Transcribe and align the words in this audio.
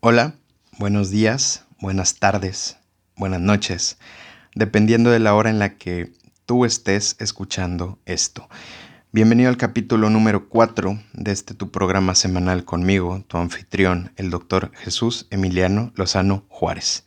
Hola, 0.00 0.36
buenos 0.78 1.10
días, 1.10 1.64
buenas 1.80 2.20
tardes, 2.20 2.76
buenas 3.16 3.40
noches, 3.40 3.98
dependiendo 4.54 5.10
de 5.10 5.18
la 5.18 5.34
hora 5.34 5.50
en 5.50 5.58
la 5.58 5.74
que 5.76 6.12
tú 6.46 6.64
estés 6.64 7.16
escuchando 7.18 7.98
esto. 8.06 8.48
Bienvenido 9.10 9.48
al 9.48 9.56
capítulo 9.56 10.08
número 10.08 10.48
4 10.48 11.00
de 11.14 11.32
este 11.32 11.54
tu 11.54 11.72
programa 11.72 12.14
semanal 12.14 12.64
conmigo, 12.64 13.24
tu 13.26 13.38
anfitrión, 13.38 14.12
el 14.14 14.30
doctor 14.30 14.70
Jesús 14.76 15.26
Emiliano 15.30 15.90
Lozano 15.96 16.44
Juárez. 16.48 17.04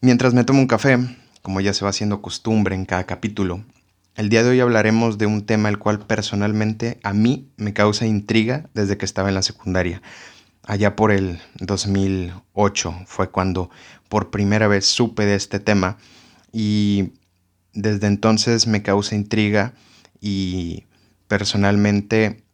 Mientras 0.00 0.34
me 0.34 0.42
tomo 0.42 0.58
un 0.58 0.66
café, 0.66 0.98
como 1.42 1.60
ya 1.60 1.72
se 1.72 1.84
va 1.84 1.90
haciendo 1.90 2.22
costumbre 2.22 2.74
en 2.74 2.86
cada 2.86 3.04
capítulo, 3.04 3.62
el 4.16 4.30
día 4.30 4.42
de 4.42 4.50
hoy 4.50 4.58
hablaremos 4.58 5.16
de 5.16 5.26
un 5.26 5.46
tema 5.46 5.68
el 5.68 5.78
cual 5.78 6.00
personalmente 6.00 6.98
a 7.04 7.12
mí 7.12 7.52
me 7.56 7.72
causa 7.72 8.04
intriga 8.04 8.68
desde 8.74 8.98
que 8.98 9.04
estaba 9.04 9.28
en 9.28 9.36
la 9.36 9.42
secundaria 9.42 10.02
allá 10.64 10.96
por 10.96 11.10
el 11.12 11.40
2008 11.60 13.02
fue 13.06 13.30
cuando 13.30 13.70
por 14.08 14.30
primera 14.30 14.68
vez 14.68 14.86
supe 14.86 15.24
de 15.24 15.34
este 15.34 15.60
tema 15.60 15.96
y 16.52 17.12
desde 17.72 18.06
entonces 18.06 18.66
me 18.66 18.82
causa 18.82 19.14
intriga 19.14 19.74
y 20.20 20.84
personalmente 21.28 22.44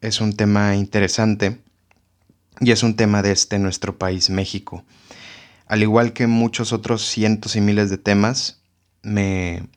es 0.00 0.20
un 0.20 0.34
tema 0.34 0.74
interesante 0.76 1.60
y 2.60 2.72
es 2.72 2.82
un 2.82 2.96
tema 2.96 3.22
de 3.22 3.32
este 3.32 3.58
nuestro 3.58 3.98
país, 3.98 4.30
México. 4.30 4.84
Al 5.66 5.82
igual 5.82 6.12
que 6.12 6.26
muchos 6.26 6.72
otros 6.72 7.02
cientos 7.02 7.56
y 7.56 7.60
miles 7.60 7.90
de 7.90 7.98
temas, 7.98 8.62
me, 9.02 9.68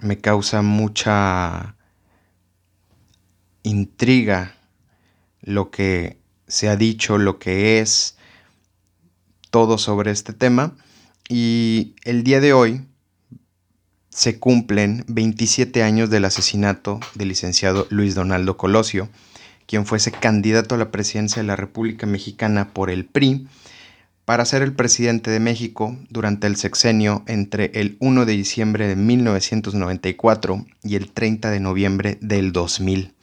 me 0.00 0.18
causa 0.18 0.62
mucha 0.62 1.76
intriga 3.62 4.54
lo 5.40 5.70
que 5.70 6.21
se 6.52 6.68
ha 6.68 6.76
dicho 6.76 7.16
lo 7.16 7.38
que 7.38 7.80
es 7.80 8.16
todo 9.50 9.78
sobre 9.78 10.10
este 10.10 10.34
tema 10.34 10.76
y 11.26 11.94
el 12.04 12.24
día 12.24 12.42
de 12.42 12.52
hoy 12.52 12.82
se 14.10 14.38
cumplen 14.38 15.06
27 15.08 15.82
años 15.82 16.10
del 16.10 16.26
asesinato 16.26 17.00
del 17.14 17.28
licenciado 17.28 17.86
Luis 17.88 18.14
Donaldo 18.14 18.58
Colosio, 18.58 19.08
quien 19.66 19.86
fuese 19.86 20.12
candidato 20.12 20.74
a 20.74 20.78
la 20.78 20.90
presidencia 20.90 21.40
de 21.40 21.48
la 21.48 21.56
República 21.56 22.06
Mexicana 22.06 22.74
por 22.74 22.90
el 22.90 23.06
PRI 23.06 23.48
para 24.26 24.44
ser 24.44 24.60
el 24.60 24.74
presidente 24.74 25.30
de 25.30 25.40
México 25.40 25.96
durante 26.10 26.48
el 26.48 26.56
sexenio 26.56 27.24
entre 27.26 27.70
el 27.80 27.96
1 27.98 28.26
de 28.26 28.32
diciembre 28.34 28.88
de 28.88 28.96
1994 28.96 30.66
y 30.82 30.96
el 30.96 31.12
30 31.12 31.50
de 31.50 31.60
noviembre 31.60 32.18
del 32.20 32.52
2000. 32.52 33.14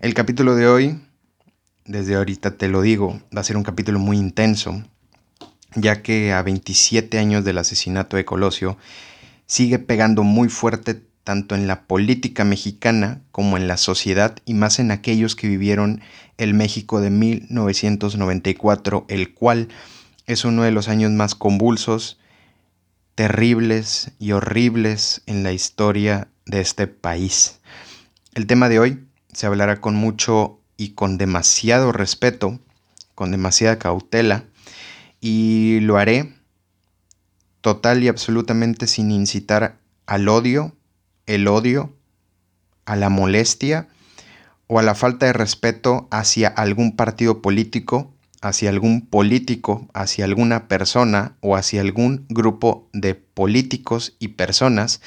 El 0.00 0.12
capítulo 0.12 0.54
de 0.54 0.68
hoy 0.68 1.00
desde 1.92 2.16
ahorita 2.16 2.56
te 2.56 2.68
lo 2.68 2.80
digo, 2.80 3.20
va 3.36 3.42
a 3.42 3.44
ser 3.44 3.56
un 3.56 3.62
capítulo 3.62 3.98
muy 3.98 4.16
intenso, 4.16 4.82
ya 5.76 6.02
que 6.02 6.32
a 6.32 6.42
27 6.42 7.18
años 7.18 7.44
del 7.44 7.58
asesinato 7.58 8.16
de 8.16 8.24
Colosio 8.24 8.78
sigue 9.46 9.78
pegando 9.78 10.22
muy 10.22 10.48
fuerte 10.48 11.02
tanto 11.22 11.54
en 11.54 11.66
la 11.68 11.84
política 11.84 12.44
mexicana 12.44 13.20
como 13.30 13.58
en 13.58 13.68
la 13.68 13.76
sociedad 13.76 14.36
y 14.44 14.54
más 14.54 14.78
en 14.78 14.90
aquellos 14.90 15.36
que 15.36 15.46
vivieron 15.48 16.00
el 16.38 16.54
México 16.54 17.00
de 17.00 17.10
1994, 17.10 19.04
el 19.08 19.34
cual 19.34 19.68
es 20.26 20.44
uno 20.46 20.62
de 20.62 20.72
los 20.72 20.88
años 20.88 21.12
más 21.12 21.34
convulsos, 21.34 22.18
terribles 23.14 24.12
y 24.18 24.32
horribles 24.32 25.22
en 25.26 25.42
la 25.42 25.52
historia 25.52 26.28
de 26.46 26.62
este 26.62 26.86
país. 26.86 27.60
El 28.34 28.46
tema 28.46 28.70
de 28.70 28.80
hoy 28.80 29.04
se 29.32 29.46
hablará 29.46 29.80
con 29.80 29.94
mucho 29.94 30.61
y 30.76 30.90
con 30.90 31.18
demasiado 31.18 31.92
respeto, 31.92 32.60
con 33.14 33.30
demasiada 33.30 33.78
cautela, 33.78 34.44
y 35.20 35.80
lo 35.80 35.98
haré 35.98 36.34
total 37.60 38.02
y 38.02 38.08
absolutamente 38.08 38.86
sin 38.86 39.10
incitar 39.10 39.78
al 40.06 40.28
odio, 40.28 40.76
el 41.26 41.48
odio, 41.48 41.94
a 42.84 42.96
la 42.96 43.08
molestia 43.08 43.88
o 44.66 44.78
a 44.78 44.82
la 44.82 44.94
falta 44.94 45.26
de 45.26 45.32
respeto 45.32 46.08
hacia 46.10 46.48
algún 46.48 46.96
partido 46.96 47.40
político, 47.40 48.12
hacia 48.40 48.70
algún 48.70 49.06
político, 49.06 49.88
hacia 49.94 50.24
alguna 50.24 50.66
persona 50.66 51.36
o 51.40 51.56
hacia 51.56 51.80
algún 51.80 52.26
grupo 52.28 52.88
de 52.92 53.14
políticos 53.14 54.16
y 54.18 54.28
personas, 54.28 55.00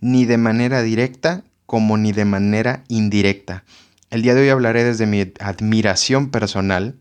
ni 0.00 0.24
de 0.24 0.38
manera 0.38 0.82
directa 0.82 1.44
como 1.66 1.98
ni 1.98 2.12
de 2.12 2.24
manera 2.24 2.84
indirecta. 2.88 3.64
El 4.10 4.22
día 4.22 4.34
de 4.34 4.40
hoy 4.40 4.48
hablaré 4.48 4.84
desde 4.84 5.04
mi 5.04 5.32
admiración 5.38 6.30
personal 6.30 6.96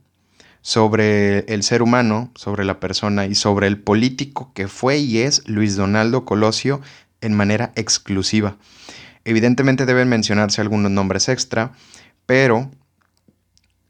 sobre 0.62 1.40
el 1.54 1.64
ser 1.64 1.82
humano, 1.82 2.32
sobre 2.36 2.66
la 2.66 2.82
persona 2.82 3.26
y 3.28 3.36
sobre 3.36 3.68
el 3.68 3.80
político 3.80 4.52
que 4.54 4.68
fue 4.68 4.98
y 4.98 5.20
es 5.20 5.48
Luis 5.48 5.78
Donaldo 5.78 6.26
Colosio 6.26 6.82
en 7.22 7.34
manera 7.34 7.72
exclusiva. 7.76 8.58
Evidentemente 9.24 9.86
deben 9.86 10.10
mencionarse 10.10 10.60
algunos 10.60 10.92
nombres 10.92 11.30
extra, 11.30 11.72
pero 12.26 12.72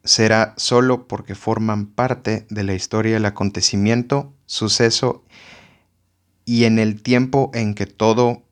será 0.03 0.53
solo 0.57 1.07
porque 1.07 1.33
forman 1.33 1.87
parte 1.87 2.45
de 2.51 2.63
la 2.63 2.75
historia 2.75 3.15
del 3.15 3.25
acontecimiento, 3.25 4.31
suceso 4.45 5.25
y 6.45 6.65
en 6.65 6.77
el 6.77 7.01
tiempo 7.01 7.49
en 7.55 7.73
que 7.73 7.87
todo 7.87 8.43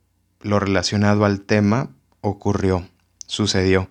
lo 0.41 0.59
relacionado 0.59 1.23
al 1.23 1.41
tema 1.41 1.91
ocurrió, 2.21 2.87
sucedió. 3.27 3.89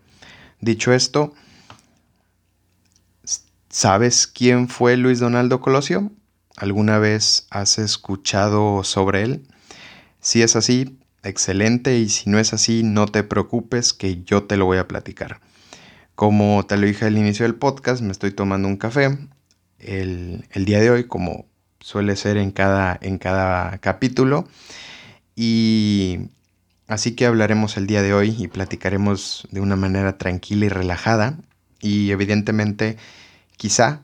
Dicho 0.65 0.95
esto, 0.95 1.35
¿sabes 3.69 4.27
quién 4.27 4.69
fue 4.69 4.97
Luis 4.97 5.21
Donaldo 5.21 5.61
Colosio? 5.61 6.11
¿Alguna 6.57 6.97
vez 6.99 7.47
has 7.51 7.77
escuchado 7.79 8.83
sobre 8.83 9.25
él? 9.25 9.47
Si 10.21 10.41
es 10.41 10.57
así, 10.57 10.99
excelente, 11.23 11.99
y 11.99 12.09
si 12.09 12.31
no 12.31 12.39
es 12.39 12.55
así, 12.55 12.83
no 12.83 13.05
te 13.05 13.23
preocupes 13.25 13.93
que 13.93 14.23
yo 14.25 14.45
te 14.45 14.57
lo 14.57 14.65
voy 14.65 14.79
a 14.79 14.89
platicar. 14.89 15.43
Como 16.15 16.65
te 16.65 16.79
lo 16.79 16.87
dije 16.87 17.05
al 17.05 17.19
inicio 17.19 17.45
del 17.45 17.57
podcast, 17.57 18.01
me 18.01 18.13
estoy 18.13 18.31
tomando 18.31 18.67
un 18.67 18.79
café 18.79 19.19
el, 19.81 20.47
día 20.55 20.81
de 20.81 20.91
hoy, 20.91 21.05
como 21.05 21.45
suele 21.79 22.17
ser 22.17 22.39
en 22.39 22.53
cada, 22.53 22.99
en 23.03 23.19
cada 23.19 23.77
capítulo. 23.81 24.49
Y 25.37 26.31
Así 26.87 27.13
que 27.13 27.27
hablaremos 27.27 27.77
el 27.77 27.87
día 27.87 28.03
de 28.03 28.13
hoy 28.13 28.37
y 28.39 28.49
platicaremos 28.49 29.49
de 29.51 29.61
una 29.61 29.77
manera 29.77 30.19
tranquila 30.19 30.67
y 30.67 30.69
relajada 30.69 31.39
y 31.81 32.11
evidentemente 32.11 32.99
quizá 33.57 34.03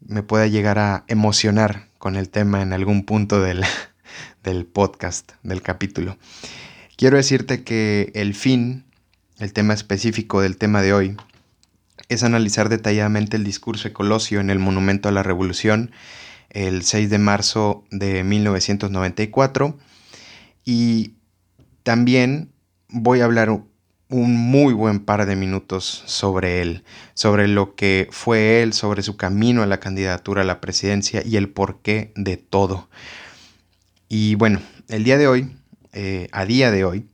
me 0.00 0.22
pueda 0.22 0.46
llegar 0.46 0.78
a 0.78 1.04
emocionar 1.08 1.88
con 1.98 2.16
el 2.16 2.30
tema 2.30 2.62
en 2.62 2.72
algún 2.72 3.04
punto 3.04 3.42
del, 3.42 3.62
del 4.42 4.64
podcast, 4.64 5.32
del 5.42 5.60
capítulo. 5.62 6.16
Quiero 6.96 7.16
decirte 7.16 7.62
que 7.62 8.10
el 8.14 8.34
fin, 8.34 8.84
el 9.38 9.52
tema 9.52 9.74
específico 9.74 10.40
del 10.40 10.56
tema 10.56 10.82
de 10.82 10.92
hoy, 10.92 11.16
es 12.08 12.22
analizar 12.22 12.70
detalladamente 12.70 13.36
el 13.36 13.44
discurso 13.44 13.88
de 13.88 13.92
Colosio 13.92 14.40
en 14.40 14.50
el 14.50 14.58
Monumento 14.58 15.08
a 15.08 15.12
la 15.12 15.22
Revolución 15.22 15.90
el 16.50 16.82
6 16.82 17.10
de 17.10 17.18
marzo 17.18 17.84
de 17.90 18.24
1994 18.24 19.78
y 20.64 21.12
también 21.88 22.52
voy 22.90 23.22
a 23.22 23.24
hablar 23.24 23.48
un 24.10 24.36
muy 24.36 24.74
buen 24.74 25.00
par 25.00 25.24
de 25.24 25.36
minutos 25.36 26.02
sobre 26.04 26.60
él, 26.60 26.84
sobre 27.14 27.48
lo 27.48 27.76
que 27.76 28.08
fue 28.10 28.60
él, 28.60 28.74
sobre 28.74 29.02
su 29.02 29.16
camino 29.16 29.62
a 29.62 29.66
la 29.66 29.80
candidatura 29.80 30.42
a 30.42 30.44
la 30.44 30.60
presidencia 30.60 31.22
y 31.24 31.36
el 31.36 31.48
porqué 31.48 32.12
de 32.14 32.36
todo. 32.36 32.90
Y 34.06 34.34
bueno, 34.34 34.60
el 34.88 35.02
día 35.02 35.16
de 35.16 35.28
hoy, 35.28 35.56
eh, 35.94 36.28
a 36.30 36.44
día 36.44 36.70
de 36.70 36.84
hoy, 36.84 37.06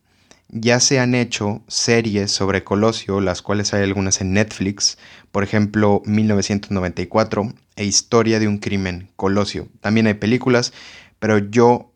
ya 0.48 0.80
se 0.80 0.98
han 0.98 1.14
hecho 1.14 1.62
series 1.68 2.32
sobre 2.32 2.64
Colosio, 2.64 3.20
las 3.20 3.42
cuales 3.42 3.74
hay 3.74 3.84
algunas 3.84 4.20
en 4.20 4.32
Netflix, 4.32 4.98
por 5.30 5.44
ejemplo 5.44 6.02
1994 6.04 7.54
e 7.76 7.84
Historia 7.84 8.40
de 8.40 8.48
un 8.48 8.58
crimen, 8.58 9.08
Colosio. 9.14 9.68
También 9.80 10.08
hay 10.08 10.14
películas, 10.14 10.72
pero 11.20 11.38
yo 11.38 11.93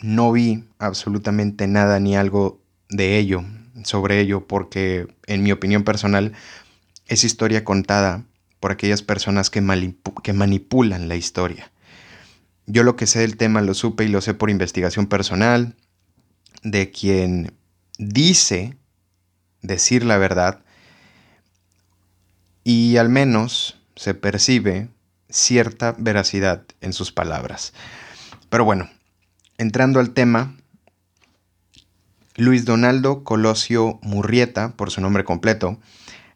no 0.00 0.32
vi 0.32 0.64
absolutamente 0.78 1.66
nada 1.66 2.00
ni 2.00 2.16
algo 2.16 2.60
de 2.88 3.18
ello, 3.18 3.44
sobre 3.84 4.20
ello, 4.20 4.46
porque 4.46 5.08
en 5.26 5.42
mi 5.42 5.52
opinión 5.52 5.84
personal 5.84 6.32
es 7.06 7.24
historia 7.24 7.64
contada 7.64 8.24
por 8.60 8.72
aquellas 8.72 9.02
personas 9.02 9.50
que, 9.50 9.60
manipulan 9.60 11.08
la 11.08 11.16
historia. 11.16 11.70
Yo 12.66 12.82
lo 12.82 12.96
que 12.96 13.06
sé 13.06 13.20
del 13.20 13.36
tema 13.36 13.60
lo 13.60 13.74
supe 13.74 14.04
y 14.04 14.08
lo 14.08 14.20
sé 14.20 14.34
por 14.34 14.50
investigación 14.50 15.06
personal, 15.06 15.76
de 16.62 16.90
quien 16.90 17.52
dice 17.98 18.76
decir 19.62 20.04
la 20.04 20.18
verdad 20.18 20.60
y 22.64 22.96
al 22.96 23.08
menos 23.08 23.76
se 23.94 24.14
percibe 24.14 24.88
cierta 25.28 25.94
veracidad 25.98 26.64
en 26.80 26.92
sus 26.92 27.12
palabras. 27.12 27.72
Pero 28.48 28.64
bueno, 28.64 28.90
entrando 29.58 30.00
al 30.00 30.10
tema, 30.10 30.56
Luis 32.36 32.64
Donaldo 32.64 33.24
Colosio 33.24 33.98
Murrieta, 34.02 34.76
por 34.76 34.90
su 34.90 35.00
nombre 35.00 35.24
completo, 35.24 35.78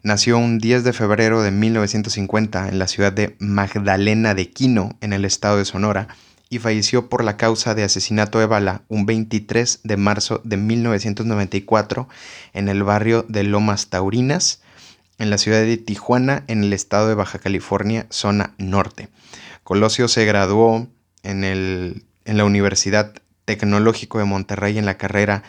Nació 0.03 0.39
un 0.39 0.59
10 0.59 0.83
de 0.83 0.95
febrero 0.95 1.43
de 1.43 1.51
1950 1.51 2.69
en 2.69 2.79
la 2.79 2.89
ciudad 2.89 3.13
de 3.13 3.37
Magdalena 3.39 4.35
de 4.35 4.51
Quino, 4.51 4.97
en 5.03 5.13
el 5.13 5.27
estado 5.27 5.59
de 5.59 5.67
Sonora, 5.67 6.09
y 6.49 6.59
falleció 6.59 7.11
por 7.11 7.23
la 7.23 7.37
causa 7.37 7.75
de 7.75 7.85
asesinato 7.85 8.39
de 8.39 8.47
bala 8.47 8.81
un 8.89 9.05
23 9.05 9.81
de 9.85 9.97
marzo 9.99 10.41
de 10.43 10.57
1994 10.57 12.09
en 12.55 12.71
el 12.71 12.83
barrio 12.83 13.27
de 13.29 13.43
Lomas 13.43 13.89
Taurinas, 13.89 14.63
en 15.19 15.29
la 15.29 15.37
ciudad 15.37 15.61
de 15.61 15.77
Tijuana, 15.77 16.45
en 16.47 16.65
el 16.65 16.73
estado 16.73 17.07
de 17.07 17.15
Baja 17.15 17.39
California, 17.39 18.07
zona 18.09 18.55
norte. 18.57 19.11
Colosio 19.65 20.09
se 20.09 20.25
graduó 20.25 20.89
en, 21.23 21.45
el, 21.45 22.05
en 22.31 22.37
la 22.37 22.45
Universidad 22.45 23.13
Tecnológico 23.45 24.21
de 24.21 24.25
Monterrey 24.25 24.79
en 24.79 24.87
la 24.87 24.97
carrera 24.97 25.43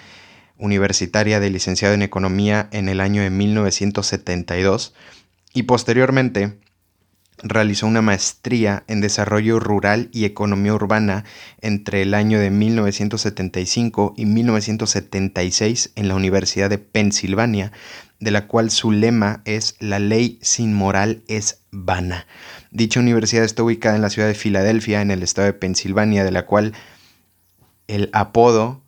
universitaria 0.58 1.40
de 1.40 1.52
licenciado 1.52 1.94
en 1.94 2.02
Economía 2.02 2.70
en 2.72 2.90
el 2.90 3.02
año 3.02 3.22
de 3.22 3.30
1972 3.30 4.96
y 5.54 5.64
posteriormente 5.64 6.58
realizó 7.44 7.86
una 7.86 8.02
maestría 8.02 8.84
en 8.88 9.00
Desarrollo 9.00 9.60
Rural 9.60 10.10
y 10.12 10.26
Economía 10.26 10.74
Urbana 10.74 11.24
entre 11.62 12.02
el 12.02 12.16
año 12.16 12.40
de 12.40 12.50
1975 12.50 14.16
y 14.18 14.26
1976 14.26 15.92
en 15.96 16.08
la 16.08 16.16
Universidad 16.16 16.72
de 16.72 16.80
Pensilvania, 16.80 17.72
de 18.20 18.32
la 18.32 18.48
cual 18.48 18.72
su 18.72 18.92
lema 18.92 19.44
es 19.46 19.76
La 19.80 20.00
ley 20.00 20.40
sin 20.42 20.74
moral 20.74 21.22
es 21.28 21.62
vana. 21.70 22.26
Dicha 22.72 23.02
universidad 23.02 23.44
está 23.44 23.64
ubicada 23.64 23.98
en 23.98 24.02
la 24.02 24.10
ciudad 24.10 24.30
de 24.30 24.34
Filadelfia, 24.34 25.02
en 25.02 25.12
el 25.12 25.24
estado 25.24 25.46
de 25.46 25.54
Pensilvania, 25.54 26.24
de 26.24 26.32
la 26.32 26.46
cual 26.46 26.74
el 27.88 28.10
apodo 28.14 28.82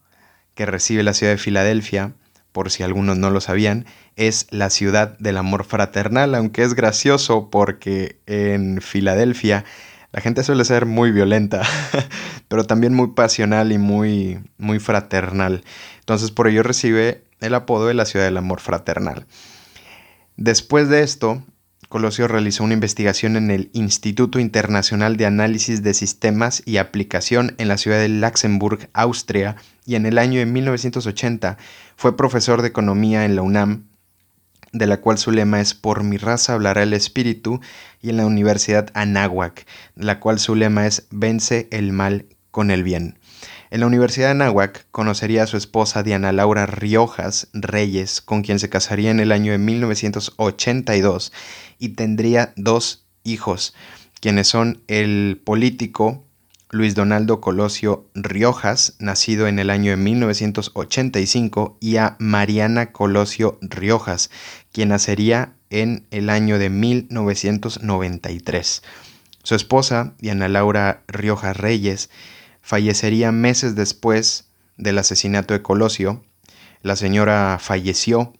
que 0.55 0.65
recibe 0.65 1.03
la 1.03 1.13
ciudad 1.13 1.33
de 1.33 1.37
Filadelfia 1.37 2.13
por 2.53 2.71
si 2.71 2.83
algunos 2.83 3.17
no 3.17 3.29
lo 3.29 3.41
sabían, 3.41 3.85
es 4.15 4.47
la 4.51 4.69
ciudad 4.69 5.17
del 5.17 5.37
amor 5.37 5.65
fraternal, 5.65 6.35
aunque 6.35 6.63
es 6.63 6.75
gracioso 6.75 7.49
porque 7.49 8.21
en 8.27 8.79
Filadelfia 8.79 9.65
la 10.13 10.21
gente 10.21 10.43
suele 10.43 10.63
ser 10.63 10.85
muy 10.85 11.11
violenta, 11.11 11.63
pero 12.47 12.63
también 12.65 12.93
muy 12.93 13.07
pasional 13.07 13.71
y 13.71 13.79
muy, 13.79 14.39
muy 14.57 14.79
fraternal. 14.79 15.63
Entonces 15.99 16.31
por 16.31 16.47
ello 16.47 16.63
recibe 16.63 17.23
el 17.41 17.55
apodo 17.55 17.87
de 17.87 17.95
la 17.95 18.05
ciudad 18.05 18.25
del 18.25 18.37
amor 18.37 18.61
fraternal. 18.61 19.25
Después 20.37 20.87
de 20.87 21.01
esto, 21.01 21.43
Colosio 21.93 22.27
realizó 22.27 22.63
una 22.63 22.73
investigación 22.73 23.35
en 23.35 23.51
el 23.51 23.69
Instituto 23.71 24.39
Internacional 24.39 25.15
de 25.15 25.27
Análisis 25.27 25.83
de 25.83 25.93
Sistemas 25.93 26.63
y 26.65 26.77
Aplicación 26.77 27.53
en 27.59 27.67
la 27.67 27.77
ciudad 27.77 27.99
de 27.99 28.09
Luxemburg, 28.09 28.89
Austria, 28.93 29.57
y 29.85 29.93
en 29.93 30.07
el 30.07 30.17
año 30.17 30.39
de 30.39 30.47
1980 30.47 31.59
fue 31.95 32.17
profesor 32.17 32.63
de 32.63 32.69
economía 32.69 33.25
en 33.25 33.35
la 33.35 33.43
UNAM, 33.43 33.83
de 34.71 34.87
la 34.87 35.01
cual 35.01 35.19
su 35.19 35.31
lema 35.31 35.61
es 35.61 35.75
Por 35.75 36.03
mi 36.03 36.17
raza 36.17 36.53
hablará 36.53 36.81
el 36.81 36.93
espíritu, 36.93 37.61
y 38.01 38.09
en 38.09 38.17
la 38.17 38.25
Universidad 38.25 38.89
Anáhuac, 38.95 39.67
la 39.95 40.19
cual 40.19 40.39
su 40.39 40.55
lema 40.55 40.87
es 40.87 41.05
Vence 41.11 41.67
el 41.69 41.93
mal 41.93 42.25
con 42.49 42.71
el 42.71 42.81
bien. 42.81 43.19
En 43.73 43.79
la 43.79 43.87
Universidad 43.87 44.27
de 44.27 44.33
Anáhuac 44.33 44.85
conocería 44.91 45.41
a 45.41 45.47
su 45.47 45.57
esposa 45.57 46.03
Diana 46.03 46.31
Laura 46.31 46.67
Riojas 46.67 47.47
Reyes, 47.53 48.21
con 48.21 48.43
quien 48.43 48.59
se 48.59 48.69
casaría 48.69 49.09
en 49.09 49.19
el 49.19 49.31
año 49.31 49.51
de 49.51 49.57
1982 49.57 51.33
y 51.79 51.89
tendría 51.89 52.53
dos 52.55 53.07
hijos, 53.23 53.73
quienes 54.21 54.47
son 54.47 54.83
el 54.87 55.41
político 55.43 56.23
Luis 56.69 56.93
Donaldo 56.93 57.41
Colosio 57.41 58.07
Riojas, 58.13 58.93
nacido 58.99 59.47
en 59.47 59.57
el 59.57 59.71
año 59.71 59.89
de 59.89 59.97
1985, 59.97 61.75
y 61.79 61.97
a 61.97 62.15
Mariana 62.19 62.91
Colosio 62.91 63.57
Riojas, 63.59 64.29
quien 64.71 64.89
nacería 64.89 65.55
en 65.71 66.05
el 66.11 66.29
año 66.29 66.59
de 66.59 66.69
1993. 66.69 68.83
Su 69.41 69.55
esposa, 69.55 70.13
Diana 70.19 70.47
Laura 70.47 71.01
Riojas 71.07 71.57
Reyes, 71.57 72.11
fallecería 72.63 73.31
meses 73.31 73.75
después 73.75 74.45
del 74.77 74.97
asesinato 74.97 75.53
de 75.53 75.61
Colosio. 75.61 76.23
La 76.81 76.95
señora 76.95 77.59
falleció 77.61 78.33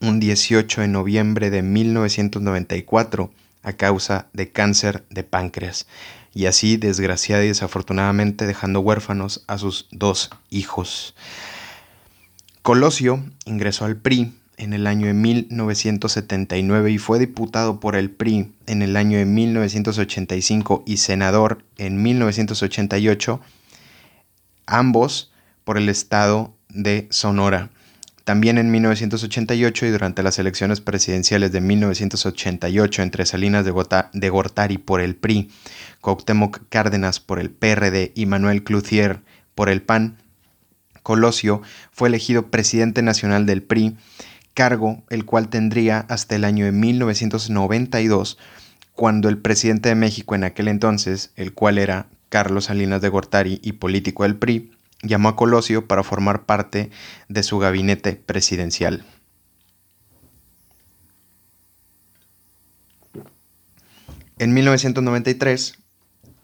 un 0.00 0.20
18 0.20 0.82
de 0.82 0.88
noviembre 0.88 1.48
de 1.48 1.62
1994 1.62 3.30
a 3.62 3.72
causa 3.72 4.26
de 4.34 4.52
cáncer 4.52 5.04
de 5.08 5.24
páncreas 5.24 5.86
y 6.34 6.46
así 6.46 6.76
desgraciada 6.76 7.44
y 7.44 7.48
desafortunadamente 7.48 8.46
dejando 8.46 8.80
huérfanos 8.80 9.44
a 9.46 9.56
sus 9.56 9.88
dos 9.90 10.30
hijos. 10.50 11.14
Colosio 12.62 13.24
ingresó 13.46 13.86
al 13.86 13.96
PRI 13.96 14.34
en 14.56 14.72
el 14.72 14.86
año 14.86 15.06
de 15.06 15.14
1979 15.14 16.90
y 16.90 16.98
fue 16.98 17.18
diputado 17.18 17.80
por 17.80 17.96
el 17.96 18.10
PRI 18.10 18.52
en 18.66 18.82
el 18.82 18.96
año 18.96 19.18
de 19.18 19.26
1985 19.26 20.84
y 20.86 20.96
senador 20.98 21.64
en 21.76 22.02
1988, 22.02 23.40
ambos 24.66 25.32
por 25.64 25.76
el 25.76 25.88
estado 25.88 26.54
de 26.68 27.06
Sonora. 27.10 27.70
También 28.24 28.58
en 28.58 28.72
1988 28.72 29.86
y 29.86 29.90
durante 29.90 30.22
las 30.24 30.38
elecciones 30.40 30.80
presidenciales 30.80 31.52
de 31.52 31.60
1988 31.60 33.02
entre 33.02 33.24
Salinas 33.24 33.64
de, 33.64 34.28
Gortari 34.30 34.78
por 34.78 35.00
el 35.00 35.14
PRI, 35.14 35.48
Cuauhtémoc 36.00 36.62
Cárdenas 36.68 37.20
por 37.20 37.38
el 37.38 37.50
PRD 37.50 38.10
y 38.16 38.26
Manuel 38.26 38.64
Clucier 38.64 39.20
por 39.54 39.68
el 39.68 39.82
PAN, 39.82 40.18
Colosio 41.04 41.62
fue 41.92 42.08
elegido 42.08 42.50
presidente 42.50 43.00
nacional 43.00 43.46
del 43.46 43.62
PRI 43.62 43.96
cargo 44.56 45.04
el 45.10 45.26
cual 45.26 45.48
tendría 45.50 46.00
hasta 46.08 46.34
el 46.34 46.44
año 46.44 46.64
de 46.64 46.72
1992, 46.72 48.38
cuando 48.94 49.28
el 49.28 49.36
presidente 49.38 49.90
de 49.90 49.94
México 49.94 50.34
en 50.34 50.44
aquel 50.44 50.68
entonces, 50.68 51.30
el 51.36 51.52
cual 51.52 51.76
era 51.76 52.08
Carlos 52.30 52.64
Salinas 52.64 53.02
de 53.02 53.10
Gortari 53.10 53.60
y 53.62 53.72
político 53.72 54.22
del 54.22 54.36
PRI, 54.36 54.72
llamó 55.02 55.28
a 55.28 55.36
Colosio 55.36 55.86
para 55.86 56.02
formar 56.02 56.46
parte 56.46 56.90
de 57.28 57.42
su 57.42 57.58
gabinete 57.58 58.16
presidencial. 58.16 59.04
En 64.38 64.54
1993 64.54 65.78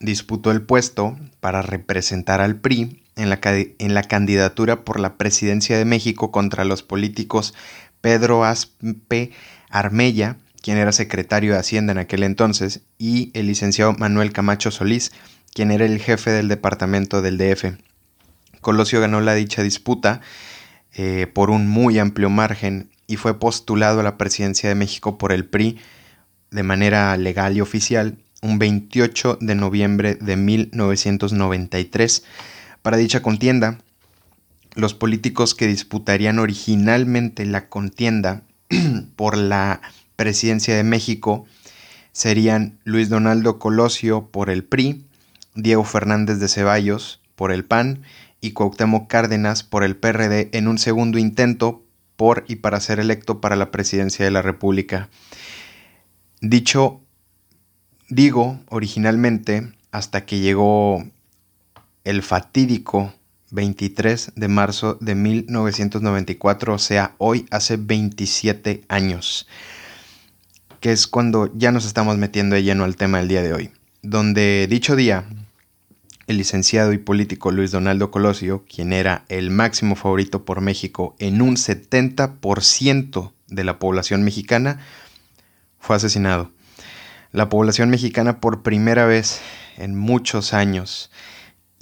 disputó 0.00 0.50
el 0.50 0.60
puesto 0.60 1.16
para 1.40 1.62
representar 1.62 2.42
al 2.42 2.56
PRI 2.56 3.02
en 3.16 3.30
la, 3.30 3.40
en 3.42 3.94
la, 3.94 4.02
candidatura 4.02 4.84
por 4.84 5.00
la 5.00 5.16
presidencia 5.16 5.78
de 5.78 5.84
México 5.84 6.30
contra 6.30 6.64
los 6.64 6.82
políticos 6.82 7.54
Pedro 8.02 8.44
Aspe 8.44 9.30
Armella, 9.70 10.36
quien 10.60 10.76
era 10.76 10.92
secretario 10.92 11.54
de 11.54 11.58
Hacienda 11.58 11.92
en 11.92 11.98
aquel 11.98 12.22
entonces, 12.24 12.82
y 12.98 13.30
el 13.32 13.46
licenciado 13.46 13.94
Manuel 13.94 14.32
Camacho 14.32 14.70
Solís, 14.70 15.12
quien 15.54 15.70
era 15.70 15.86
el 15.86 15.98
jefe 15.98 16.30
del 16.30 16.48
departamento 16.48 17.22
del 17.22 17.38
DF. 17.38 17.78
Colosio 18.60 19.00
ganó 19.00 19.22
la 19.22 19.34
dicha 19.34 19.62
disputa 19.62 20.20
eh, 20.92 21.26
por 21.32 21.50
un 21.50 21.66
muy 21.68 21.98
amplio 21.98 22.28
margen 22.28 22.90
y 23.06 23.16
fue 23.16 23.38
postulado 23.38 24.00
a 24.00 24.02
la 24.02 24.18
presidencia 24.18 24.68
de 24.68 24.74
México 24.74 25.16
por 25.16 25.32
el 25.32 25.46
PRI 25.46 25.78
de 26.50 26.62
manera 26.62 27.16
legal 27.16 27.56
y 27.56 27.60
oficial 27.60 28.18
un 28.42 28.58
28 28.58 29.38
de 29.40 29.54
noviembre 29.54 30.14
de 30.16 30.36
1993. 30.36 32.24
Para 32.82 32.96
dicha 32.96 33.22
contienda, 33.22 33.78
los 34.74 34.94
políticos 34.94 35.54
que 35.54 35.66
disputarían 35.66 36.38
originalmente 36.38 37.44
la 37.44 37.68
contienda 37.68 38.42
por 39.16 39.36
la 39.36 39.80
presidencia 40.16 40.76
de 40.76 40.84
México 40.84 41.46
serían 42.12 42.78
Luis 42.84 43.08
Donaldo 43.08 43.58
Colosio 43.58 44.28
por 44.30 44.50
el 44.50 44.64
PRI, 44.64 45.04
Diego 45.54 45.84
Fernández 45.84 46.38
de 46.38 46.48
Ceballos 46.48 47.20
por 47.34 47.52
el 47.52 47.64
PAN 47.64 48.02
y 48.40 48.52
Cuauhtémoc 48.52 49.08
Cárdenas 49.08 49.62
por 49.62 49.84
el 49.84 49.96
PRD 49.96 50.50
en 50.52 50.68
un 50.68 50.78
segundo 50.78 51.18
intento 51.18 51.82
por 52.16 52.44
y 52.48 52.56
para 52.56 52.80
ser 52.80 53.00
electo 53.00 53.40
para 53.40 53.56
la 53.56 53.70
presidencia 53.70 54.24
de 54.24 54.30
la 54.30 54.42
República. 54.42 55.08
Dicho, 56.40 57.00
digo 58.08 58.60
originalmente, 58.68 59.72
hasta 59.90 60.26
que 60.26 60.40
llegó 60.40 61.04
el 62.04 62.22
fatídico 62.22 63.12
23 63.52 64.32
de 64.34 64.48
marzo 64.48 64.98
de 65.00 65.14
1994, 65.14 66.74
o 66.74 66.78
sea, 66.78 67.14
hoy 67.18 67.46
hace 67.50 67.76
27 67.76 68.82
años, 68.88 69.46
que 70.80 70.90
es 70.90 71.06
cuando 71.06 71.50
ya 71.54 71.70
nos 71.70 71.84
estamos 71.84 72.16
metiendo 72.16 72.56
de 72.56 72.62
lleno 72.62 72.84
al 72.84 72.96
tema 72.96 73.18
del 73.18 73.28
día 73.28 73.42
de 73.42 73.52
hoy, 73.52 73.70
donde 74.02 74.66
dicho 74.68 74.96
día, 74.96 75.26
el 76.26 76.38
licenciado 76.38 76.94
y 76.94 76.98
político 76.98 77.50
Luis 77.50 77.70
Donaldo 77.70 78.10
Colosio, 78.10 78.64
quien 78.64 78.92
era 78.92 79.24
el 79.28 79.50
máximo 79.50 79.96
favorito 79.96 80.44
por 80.46 80.62
México 80.62 81.14
en 81.18 81.42
un 81.42 81.56
70% 81.56 83.32
de 83.48 83.64
la 83.64 83.78
población 83.78 84.22
mexicana, 84.22 84.80
fue 85.78 85.96
asesinado. 85.96 86.50
La 87.32 87.50
población 87.50 87.90
mexicana 87.90 88.40
por 88.40 88.62
primera 88.62 89.04
vez 89.04 89.40
en 89.76 89.94
muchos 89.94 90.54
años 90.54 91.10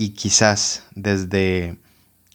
y 0.01 0.15
quizás 0.15 0.85
desde 0.95 1.77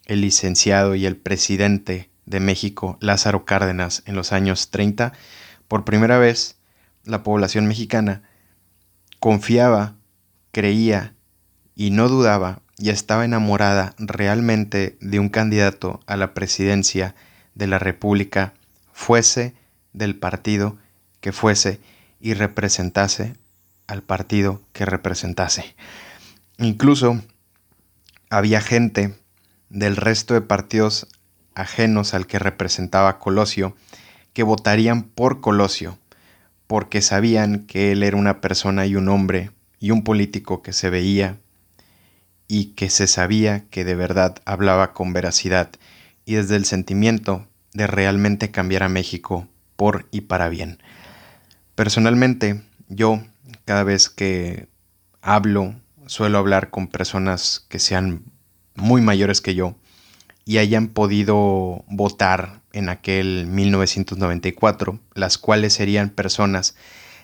el 0.04 0.20
licenciado 0.20 0.94
y 0.94 1.04
el 1.04 1.16
presidente 1.16 2.10
de 2.24 2.38
México, 2.38 2.96
Lázaro 3.00 3.44
Cárdenas, 3.44 4.04
en 4.06 4.14
los 4.14 4.32
años 4.32 4.70
30, 4.70 5.12
Por 5.66 5.84
primera 5.84 6.16
vez, 6.16 6.58
la 7.02 7.24
población 7.24 7.66
mexicana 7.66 8.22
confiaba, 9.18 9.96
creía 10.52 11.14
y 11.74 11.90
no 11.90 12.08
dudaba 12.08 12.62
y 12.78 12.90
estaba 12.90 13.24
enamorada 13.24 13.96
realmente 13.98 14.96
de 15.00 15.18
un 15.18 15.28
candidato 15.28 15.98
a 16.06 16.16
la 16.16 16.34
presidencia 16.34 17.16
de 17.56 17.66
la 17.66 17.80
República, 17.80 18.54
fuese 18.92 19.54
del 19.92 20.14
partido 20.14 20.78
que 21.20 21.32
fuese 21.32 21.80
y 22.20 22.34
representase 22.34 23.34
al 23.88 24.04
partido 24.04 24.62
que 24.72 24.86
representase. 24.86 25.74
Incluso 26.58 27.20
había 28.30 28.60
gente 28.60 29.14
del 29.68 29.96
resto 29.96 30.34
de 30.34 30.40
partidos 30.40 31.06
ajenos 31.54 32.14
al 32.14 32.26
que 32.26 32.38
representaba 32.38 33.18
Colosio 33.18 33.76
que 34.32 34.42
votarían 34.42 35.04
por 35.04 35.40
Colosio 35.40 35.98
porque 36.66 37.00
sabían 37.00 37.66
que 37.66 37.92
él 37.92 38.02
era 38.02 38.16
una 38.16 38.40
persona 38.40 38.86
y 38.86 38.96
un 38.96 39.08
hombre 39.08 39.50
y 39.78 39.90
un 39.90 40.02
político 40.02 40.62
que 40.62 40.72
se 40.72 40.90
veía 40.90 41.38
y 42.48 42.74
que 42.74 42.90
se 42.90 43.06
sabía 43.06 43.64
que 43.70 43.84
de 43.84 43.94
verdad 43.94 44.36
hablaba 44.44 44.92
con 44.92 45.12
veracidad 45.12 45.70
y 46.24 46.34
desde 46.34 46.56
el 46.56 46.64
sentimiento 46.64 47.46
de 47.72 47.86
realmente 47.86 48.50
cambiar 48.50 48.82
a 48.82 48.88
México 48.88 49.48
por 49.76 50.06
y 50.10 50.22
para 50.22 50.48
bien. 50.48 50.82
Personalmente, 51.74 52.62
yo 52.88 53.22
cada 53.64 53.84
vez 53.84 54.08
que 54.08 54.68
hablo, 55.20 55.74
suelo 56.06 56.38
hablar 56.38 56.70
con 56.70 56.88
personas 56.88 57.64
que 57.68 57.78
sean 57.78 58.24
muy 58.74 59.02
mayores 59.02 59.40
que 59.40 59.54
yo 59.54 59.76
y 60.44 60.58
hayan 60.58 60.88
podido 60.88 61.84
votar 61.88 62.60
en 62.72 62.88
aquel 62.88 63.46
1994, 63.46 64.98
las 65.14 65.38
cuales 65.38 65.74
serían 65.74 66.10
personas 66.10 66.74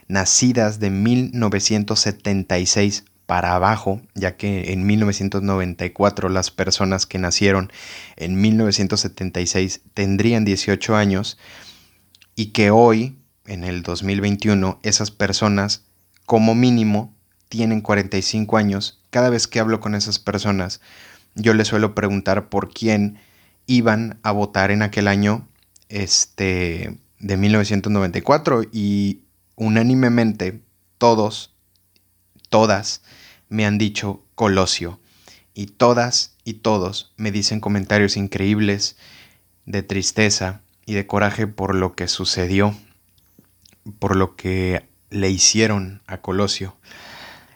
nacidas 0.09 0.81
de 0.81 0.91
1976 0.91 3.05
para 3.27 3.55
abajo, 3.55 4.01
ya 4.15 4.37
que 4.37 4.73
en 4.73 4.87
1994 4.87 6.29
las 6.29 6.51
personas 6.51 7.07
que 7.07 7.19
nacieron 7.19 7.71
en 8.17 8.41
1976 8.41 9.83
tendrían 9.95 10.45
18 10.45 10.97
años 10.97 11.39
y 12.35 12.47
que 12.47 12.71
hoy, 12.71 13.19
en 13.47 13.65
el 13.65 13.83
2021, 13.83 14.81
esas 14.83 15.11
personas 15.11 15.85
como 16.27 16.55
mínimo 16.55 17.15
tienen 17.53 17.83
45 17.83 18.57
años. 18.57 18.99
Cada 19.11 19.29
vez 19.29 19.47
que 19.47 19.61
hablo 19.61 19.79
con 19.79 19.95
esas 19.95 20.19
personas, 20.19 20.81
yo 21.35 21.53
les 21.53 21.69
suelo 21.69 21.95
preguntar 21.95 22.49
por 22.49 22.73
quién 22.73 23.19
iban 23.67 24.19
a 24.23 24.33
votar 24.33 24.71
en 24.71 24.81
aquel 24.81 25.07
año 25.07 25.47
este, 25.91 26.99
de 27.19 27.37
1994 27.37 28.63
y 28.73 29.25
unánimemente 29.55 30.63
todos, 30.97 31.55
todas 32.49 33.03
me 33.51 33.67
han 33.67 33.77
dicho 33.77 34.25
Colosio 34.35 34.99
y 35.53 35.67
todas 35.67 36.39
y 36.45 36.55
todos 36.55 37.13
me 37.19 37.33
dicen 37.33 37.61
comentarios 37.61 38.17
increíbles 38.17 38.97
de 39.67 39.83
tristeza 39.83 40.63
y 40.87 40.95
de 40.95 41.07
coraje 41.07 41.47
por 41.47 41.75
lo 41.75 41.95
que 41.95 42.09
sucedió, 42.09 42.75
por 43.99 44.17
lo 44.17 44.37
que 44.37 44.89
le 45.11 45.29
hicieron 45.29 46.01
a 46.07 46.23
Colosio. 46.23 46.79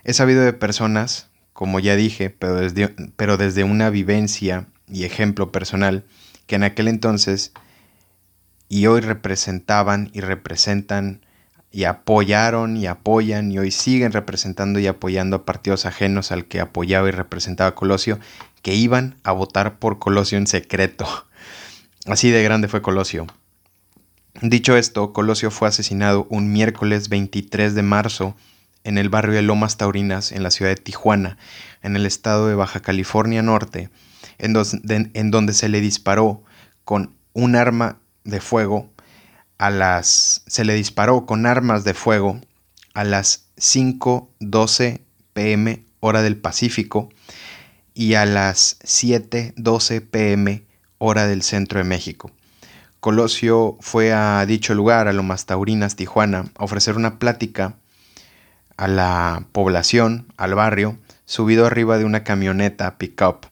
He 0.08 0.14
sabido 0.14 0.42
de 0.42 0.52
personas, 0.52 1.26
como 1.52 1.80
ya 1.80 1.96
dije, 1.96 2.30
pero 2.30 2.54
desde, 2.54 2.94
pero 3.16 3.36
desde 3.36 3.64
una 3.64 3.90
vivencia 3.90 4.68
y 4.86 5.02
ejemplo 5.02 5.50
personal, 5.50 6.04
que 6.46 6.54
en 6.54 6.62
aquel 6.62 6.86
entonces 6.86 7.50
y 8.68 8.86
hoy 8.86 9.00
representaban 9.00 10.10
y 10.12 10.20
representan 10.20 11.26
y 11.72 11.84
apoyaron 11.84 12.76
y 12.76 12.86
apoyan 12.86 13.50
y 13.50 13.58
hoy 13.58 13.72
siguen 13.72 14.12
representando 14.12 14.78
y 14.78 14.86
apoyando 14.86 15.38
a 15.38 15.44
partidos 15.44 15.86
ajenos 15.86 16.30
al 16.30 16.44
que 16.44 16.60
apoyaba 16.60 17.08
y 17.08 17.10
representaba 17.10 17.74
Colosio, 17.74 18.20
que 18.62 18.76
iban 18.76 19.16
a 19.24 19.32
votar 19.32 19.80
por 19.80 19.98
Colosio 19.98 20.38
en 20.38 20.46
secreto. 20.46 21.04
Así 22.06 22.30
de 22.30 22.44
grande 22.44 22.68
fue 22.68 22.80
Colosio. 22.80 23.26
Dicho 24.40 24.76
esto, 24.76 25.12
Colosio 25.12 25.50
fue 25.50 25.66
asesinado 25.66 26.28
un 26.30 26.52
miércoles 26.52 27.08
23 27.08 27.74
de 27.74 27.82
marzo 27.82 28.36
en 28.86 28.98
el 28.98 29.08
barrio 29.08 29.34
de 29.34 29.42
Lomas 29.42 29.76
Taurinas, 29.76 30.30
en 30.30 30.44
la 30.44 30.52
ciudad 30.52 30.70
de 30.70 30.80
Tijuana, 30.80 31.38
en 31.82 31.96
el 31.96 32.06
estado 32.06 32.46
de 32.46 32.54
Baja 32.54 32.78
California 32.78 33.42
Norte, 33.42 33.90
en, 34.38 34.52
donde 34.52 35.52
se 35.54 35.68
le 35.68 35.80
disparó 35.80 36.44
con 36.84 37.12
un 37.32 37.56
arma 37.56 37.98
de 38.22 38.40
fuego 38.40 38.88
a 39.58 39.70
las 39.70 40.42
se 40.46 40.64
le 40.64 40.74
disparó 40.74 41.26
con 41.26 41.46
armas 41.46 41.82
de 41.82 41.94
fuego 41.94 42.40
a 42.94 43.02
las 43.02 43.46
5:12 43.56 45.00
pm 45.32 45.84
hora 45.98 46.22
del 46.22 46.36
Pacífico 46.36 47.08
y 47.92 48.14
a 48.14 48.24
las 48.24 48.78
7:12 48.84 50.00
pm 50.00 50.64
hora 50.98 51.26
del 51.26 51.42
centro 51.42 51.78
de 51.78 51.84
México. 51.84 52.30
Colosio 53.00 53.78
fue 53.80 54.12
a 54.12 54.46
dicho 54.46 54.74
lugar, 54.74 55.08
a 55.08 55.12
Lomas 55.12 55.46
Taurinas, 55.46 55.96
Tijuana, 55.96 56.52
a 56.56 56.64
ofrecer 56.64 56.96
una 56.96 57.18
plática 57.18 57.74
a 58.76 58.88
la 58.88 59.46
población, 59.52 60.26
al 60.36 60.54
barrio, 60.54 60.98
subido 61.24 61.66
arriba 61.66 61.98
de 61.98 62.04
una 62.04 62.24
camioneta 62.24 62.98
pick-up, 62.98 63.46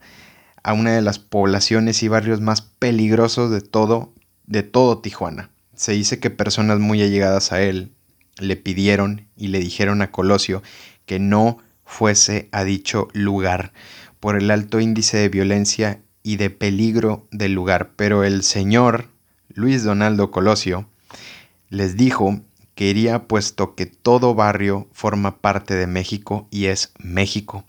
a 0.63 0.73
una 0.73 0.93
de 0.93 1.03
las 1.03 1.19
poblaciones 1.19 2.03
y 2.03 2.09
barrios 2.09 2.41
más 2.41 2.63
peligrosos 2.63 3.51
de 3.51 3.61
todo, 3.61 4.13
de 4.47 4.63
todo 4.63 4.99
Tijuana. 4.99 5.51
Se 5.75 5.93
dice 5.93 6.21
que 6.21 6.31
personas 6.31 6.79
muy 6.79 7.03
allegadas 7.03 7.53
a 7.53 7.61
él 7.61 7.93
le 8.39 8.57
pidieron 8.57 9.29
y 9.37 9.49
le 9.49 9.61
dijeron 9.61 10.03
a 10.03 10.11
Colosio 10.11 10.63
que 11.07 11.19
no 11.19 11.59
fuese 11.85 12.49
a 12.53 12.65
dicho 12.65 13.09
lugar 13.13 13.73
por 14.21 14.37
el 14.37 14.51
alto 14.51 14.81
índice 14.81 15.19
de 15.19 15.29
violencia 15.29 16.01
y 16.23 16.37
de 16.37 16.49
peligro 16.51 17.29
del 17.31 17.53
lugar, 17.53 17.91
pero 17.97 18.25
el 18.25 18.43
señor 18.43 19.09
Luis 19.49 19.85
Donaldo 19.85 20.31
Colosio 20.31 20.89
les 21.69 21.97
dijo 21.97 22.41
que 22.75 22.87
iría 22.87 23.25
puesto 23.29 23.75
que 23.75 23.87
todo 23.87 24.35
barrio 24.35 24.89
forma 24.93 25.39
parte 25.39 25.75
de 25.75 25.87
México 25.87 26.49
y 26.51 26.67
es 26.67 26.93
México, 26.99 27.65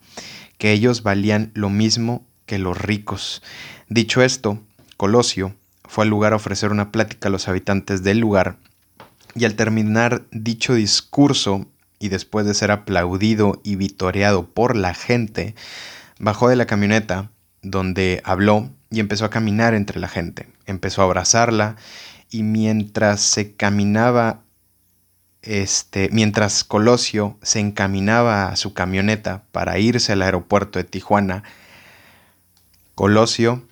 que 0.58 0.72
ellos 0.72 1.04
valían 1.04 1.52
lo 1.54 1.70
mismo 1.70 2.26
que 2.46 2.60
los 2.60 2.78
ricos. 2.78 3.42
Dicho 3.90 4.22
esto, 4.22 4.60
Colosio 4.98 5.56
fue 5.84 6.04
al 6.06 6.10
lugar 6.10 6.34
a 6.34 6.38
ofrecer 6.38 6.72
una 6.72 6.92
plática 6.92 7.28
a 7.28 7.32
los 7.32 7.48
habitantes 7.48 8.04
del 8.04 8.20
lugar 8.20 8.58
y 9.36 9.46
al 9.46 9.56
terminar 9.56 10.24
dicho 10.32 10.74
discurso 10.74 11.66
y 12.00 12.10
después 12.10 12.46
de 12.46 12.54
ser 12.54 12.72
aplaudido 12.72 13.62
y 13.64 13.76
vitoreado 13.76 14.48
por 14.48 14.76
la 14.76 14.94
gente, 14.94 15.56
bajó 16.20 16.50
de 16.50 16.56
la 16.56 16.66
camioneta 16.66 17.32
donde 17.62 18.22
habló 18.24 18.70
y 18.90 19.00
empezó 19.00 19.26
a 19.26 19.30
caminar 19.30 19.74
entre 19.74 20.00
la 20.00 20.08
gente. 20.08 20.48
Empezó 20.66 21.02
a 21.02 21.06
abrazarla 21.06 21.76
y 22.30 22.44
mientras 22.44 23.22
se 23.22 23.54
caminaba, 23.54 24.42
este, 25.46 26.10
mientras 26.12 26.64
Colosio 26.64 27.38
se 27.42 27.60
encaminaba 27.60 28.50
a 28.50 28.56
su 28.56 28.74
camioneta 28.74 29.44
para 29.52 29.78
irse 29.78 30.12
al 30.12 30.24
aeropuerto 30.24 30.80
de 30.80 30.86
Tijuana, 30.86 31.44
Colosio 32.96 33.64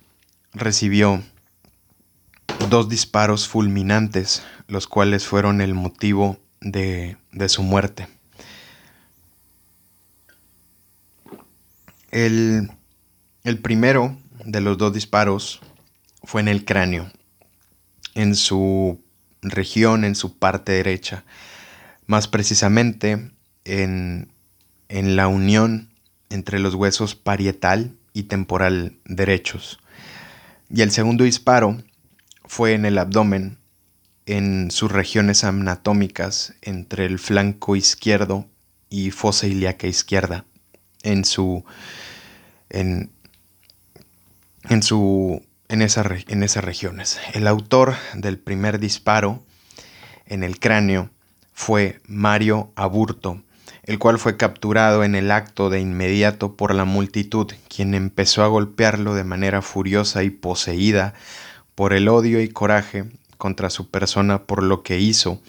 recibió 0.52 1.22
dos 2.68 2.88
disparos 2.88 3.48
fulminantes, 3.48 4.42
los 4.68 4.86
cuales 4.86 5.26
fueron 5.26 5.60
el 5.60 5.74
motivo 5.74 6.38
de, 6.60 7.16
su 7.48 7.62
muerte. 7.62 8.06
El 12.12 12.70
primero 13.62 14.16
de 14.44 14.60
los 14.60 14.78
dos 14.78 14.92
disparos 14.92 15.60
fue 16.22 16.40
en 16.40 16.48
el 16.48 16.64
cráneo, 16.64 17.10
en 18.14 18.36
su 18.36 19.02
región, 19.42 20.04
en 20.04 20.14
su 20.14 20.38
parte 20.38 20.72
derecha, 20.72 21.24
más 22.06 22.28
precisamente 22.28 23.30
en, 23.64 24.32
en 24.88 25.16
la 25.16 25.28
unión 25.28 25.90
entre 26.30 26.58
los 26.58 26.74
huesos 26.74 27.14
parietal 27.14 27.96
y 28.12 28.24
temporal 28.24 28.96
derechos. 29.04 29.78
Y 30.70 30.82
el 30.82 30.90
segundo 30.90 31.24
disparo 31.24 31.82
fue 32.44 32.72
en 32.74 32.84
el 32.84 32.98
abdomen, 32.98 33.58
en 34.26 34.70
sus 34.70 34.90
regiones 34.90 35.44
anatómicas 35.44 36.54
entre 36.62 37.04
el 37.06 37.18
flanco 37.18 37.76
izquierdo 37.76 38.48
y 38.88 39.10
fosa 39.10 39.46
ilíaca 39.46 39.86
izquierda, 39.86 40.44
en 41.02 41.24
su 41.24 41.64
en, 42.70 43.10
en, 44.68 44.82
su, 44.82 45.44
en, 45.68 45.82
en 45.82 46.42
esas 46.42 46.64
regiones. 46.64 47.20
El 47.34 47.46
autor 47.46 47.94
del 48.14 48.38
primer 48.38 48.78
disparo 48.78 49.44
en 50.26 50.42
el 50.42 50.58
cráneo 50.58 51.10
fue 51.54 52.00
Mario 52.06 52.72
Aburto, 52.74 53.40
el 53.84 53.98
cual 53.98 54.18
fue 54.18 54.36
capturado 54.36 55.04
en 55.04 55.14
el 55.14 55.30
acto 55.30 55.70
de 55.70 55.80
inmediato 55.80 56.56
por 56.56 56.74
la 56.74 56.84
multitud, 56.84 57.50
quien 57.74 57.94
empezó 57.94 58.42
a 58.42 58.48
golpearlo 58.48 59.14
de 59.14 59.24
manera 59.24 59.62
furiosa 59.62 60.24
y 60.24 60.30
poseída 60.30 61.14
por 61.74 61.92
el 61.92 62.08
odio 62.08 62.42
y 62.42 62.48
coraje 62.48 63.04
contra 63.38 63.70
su 63.70 63.90
persona 63.90 64.42
por 64.42 64.62
lo 64.62 64.82
que 64.82 64.98
hizo, 64.98 65.40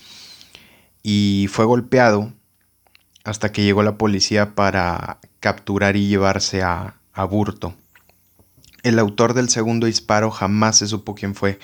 y 1.01 1.47
fue 1.51 1.65
golpeado 1.65 2.31
hasta 3.23 3.51
que 3.51 3.63
llegó 3.63 3.83
la 3.83 3.97
policía 3.97 4.53
para 4.53 5.19
capturar 5.39 5.95
y 5.95 6.07
llevarse 6.07 6.61
a, 6.61 6.95
a 7.13 7.23
Burto. 7.25 7.73
El 8.83 8.99
autor 8.99 9.33
del 9.33 9.49
segundo 9.49 9.87
disparo 9.87 10.29
jamás 10.29 10.77
se 10.77 10.87
supo 10.87 11.15
quién 11.15 11.33
fue. 11.33 11.59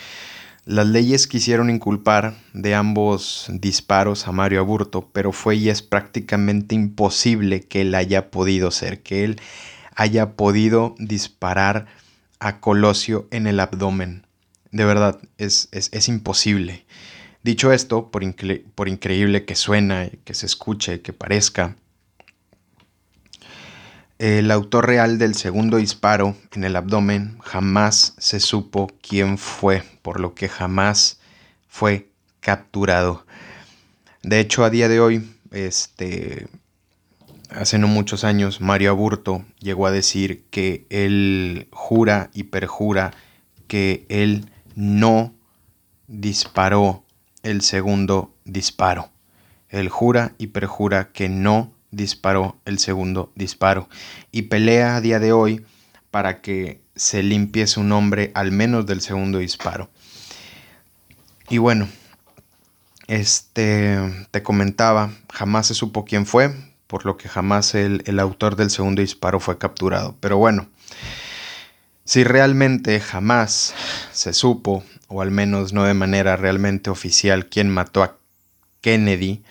Las 0.65 0.85
leyes 0.85 1.25
quisieron 1.25 1.71
inculpar 1.71 2.35
de 2.53 2.75
ambos 2.75 3.47
disparos 3.49 4.27
a 4.27 4.31
Mario 4.31 4.59
Aburto, 4.59 5.09
pero 5.11 5.31
fue 5.31 5.55
y 5.55 5.69
es 5.69 5.81
prácticamente 5.81 6.75
imposible 6.75 7.61
que 7.61 7.81
él 7.81 7.95
haya 7.95 8.29
podido 8.29 8.69
ser, 8.69 9.01
que 9.01 9.23
él 9.23 9.41
haya 9.95 10.33
podido 10.33 10.93
disparar 10.99 11.87
a 12.39 12.59
Colosio 12.59 13.27
en 13.31 13.47
el 13.47 13.59
abdomen. 13.59 14.27
De 14.71 14.85
verdad, 14.85 15.19
es, 15.39 15.67
es, 15.71 16.07
imposible. 16.07 16.85
Dicho 17.43 17.73
esto, 17.73 18.11
por, 18.11 18.23
por 18.75 18.87
increíble 18.87 19.45
que 19.45 19.55
suena, 19.55 20.09
que 20.23 20.35
se 20.35 20.45
escuche, 20.45 21.01
que 21.01 21.11
parezca, 21.11 21.75
el 24.21 24.51
autor 24.51 24.85
real 24.85 25.17
del 25.17 25.33
segundo 25.33 25.77
disparo 25.77 26.35
en 26.51 26.63
el 26.63 26.75
abdomen 26.75 27.39
jamás 27.39 28.13
se 28.19 28.39
supo 28.39 28.87
quién 29.01 29.39
fue, 29.39 29.81
por 30.03 30.19
lo 30.19 30.35
que 30.35 30.47
jamás 30.47 31.19
fue 31.67 32.07
capturado. 32.39 33.25
De 34.21 34.39
hecho, 34.39 34.63
a 34.63 34.69
día 34.69 34.89
de 34.89 34.99
hoy, 34.99 35.27
este, 35.49 36.45
hace 37.49 37.79
no 37.79 37.87
muchos 37.87 38.23
años, 38.23 38.61
Mario 38.61 38.91
Aburto 38.91 39.43
llegó 39.57 39.87
a 39.87 39.91
decir 39.91 40.45
que 40.51 40.85
él 40.91 41.67
jura 41.71 42.29
y 42.31 42.43
perjura 42.43 43.15
que 43.65 44.05
él 44.07 44.51
no 44.75 45.33
disparó 46.05 47.05
el 47.41 47.61
segundo 47.61 48.35
disparo. 48.45 49.09
Él 49.69 49.89
jura 49.89 50.35
y 50.37 50.47
perjura 50.47 51.11
que 51.11 51.27
no 51.27 51.73
disparó 51.91 52.57
el 52.65 52.79
segundo 52.79 53.31
disparo 53.35 53.87
y 54.31 54.43
pelea 54.43 54.95
a 54.95 55.01
día 55.01 55.19
de 55.19 55.33
hoy 55.33 55.65
para 56.09 56.41
que 56.41 56.81
se 56.95 57.23
limpie 57.23 57.67
su 57.67 57.83
nombre 57.83 58.31
al 58.33 58.51
menos 58.51 58.85
del 58.85 59.01
segundo 59.01 59.39
disparo. 59.39 59.89
Y 61.49 61.57
bueno, 61.57 61.87
este 63.07 64.27
te 64.31 64.41
comentaba, 64.43 65.11
jamás 65.31 65.67
se 65.67 65.73
supo 65.73 66.05
quién 66.05 66.25
fue, 66.25 66.53
por 66.87 67.05
lo 67.05 67.17
que 67.17 67.29
jamás 67.29 67.75
el, 67.75 68.03
el 68.05 68.19
autor 68.19 68.55
del 68.55 68.69
segundo 68.69 69.01
disparo 69.01 69.39
fue 69.39 69.57
capturado. 69.57 70.15
Pero 70.19 70.37
bueno, 70.37 70.69
si 72.05 72.23
realmente 72.23 72.99
jamás 72.99 73.73
se 74.11 74.33
supo, 74.33 74.83
o 75.07 75.21
al 75.21 75.31
menos 75.31 75.73
no 75.73 75.83
de 75.83 75.93
manera 75.93 76.35
realmente 76.35 76.89
oficial, 76.89 77.47
quién 77.47 77.69
mató 77.69 78.03
a 78.03 78.17
Kennedy, 78.81 79.43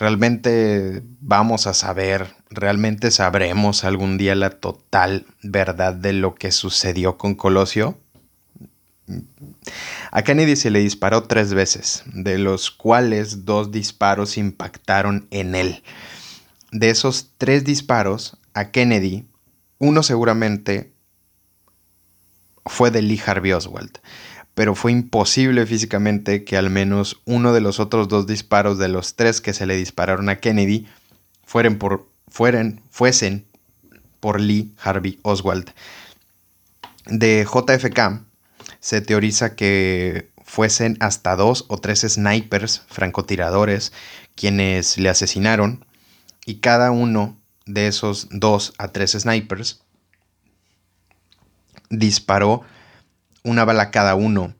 realmente 0.00 1.02
vamos 1.20 1.66
a 1.66 1.74
saber, 1.74 2.34
realmente 2.48 3.10
sabremos 3.10 3.84
algún 3.84 4.16
día 4.16 4.34
la 4.34 4.48
total 4.50 5.26
verdad 5.42 5.92
de 5.94 6.14
lo 6.14 6.34
que 6.34 6.50
sucedió 6.52 7.18
con 7.18 7.34
Colosio. 7.34 7.98
A 10.10 10.22
Kennedy 10.22 10.56
se 10.56 10.70
le 10.70 10.78
disparó 10.78 11.24
tres 11.24 11.52
veces, 11.52 12.02
de 12.06 12.38
los 12.38 12.70
cuales 12.70 13.44
dos 13.44 13.70
disparos 13.70 14.38
impactaron 14.38 15.28
en 15.30 15.54
él. 15.54 15.82
De 16.72 16.88
esos 16.88 17.32
tres 17.36 17.64
disparos, 17.64 18.38
a 18.54 18.70
Kennedy, 18.70 19.26
uno 19.78 20.02
seguramente 20.02 20.94
fue 22.64 22.90
de 22.90 23.02
Lee 23.02 23.20
Harvey 23.24 23.52
Oswald 23.52 24.00
pero 24.60 24.74
fue 24.74 24.92
imposible 24.92 25.64
físicamente 25.64 26.44
que 26.44 26.58
al 26.58 26.68
menos 26.68 27.22
uno 27.24 27.54
de 27.54 27.62
los 27.62 27.80
otros 27.80 28.08
dos 28.08 28.26
disparos 28.26 28.76
de 28.76 28.88
los 28.88 29.16
tres 29.16 29.40
que 29.40 29.54
se 29.54 29.64
le 29.64 29.74
dispararon 29.74 30.28
a 30.28 30.36
Kennedy 30.36 30.86
fueran 31.46 31.78
por, 31.78 32.10
fuesen 32.28 33.46
por 34.20 34.38
Lee 34.38 34.74
Harvey 34.76 35.18
Oswald. 35.22 35.72
De 37.06 37.46
JFK 37.50 38.22
se 38.80 39.00
teoriza 39.00 39.56
que 39.56 40.30
fuesen 40.44 40.98
hasta 41.00 41.36
dos 41.36 41.64
o 41.68 41.78
tres 41.78 42.00
snipers, 42.00 42.82
francotiradores, 42.86 43.94
quienes 44.34 44.98
le 44.98 45.08
asesinaron, 45.08 45.86
y 46.44 46.56
cada 46.56 46.90
uno 46.90 47.40
de 47.64 47.86
esos 47.86 48.28
dos 48.30 48.74
a 48.76 48.88
tres 48.88 49.12
snipers 49.12 49.80
disparó 51.88 52.62
una 53.44 53.64
bala 53.64 53.90
cada 53.90 54.14
uno. 54.14 54.54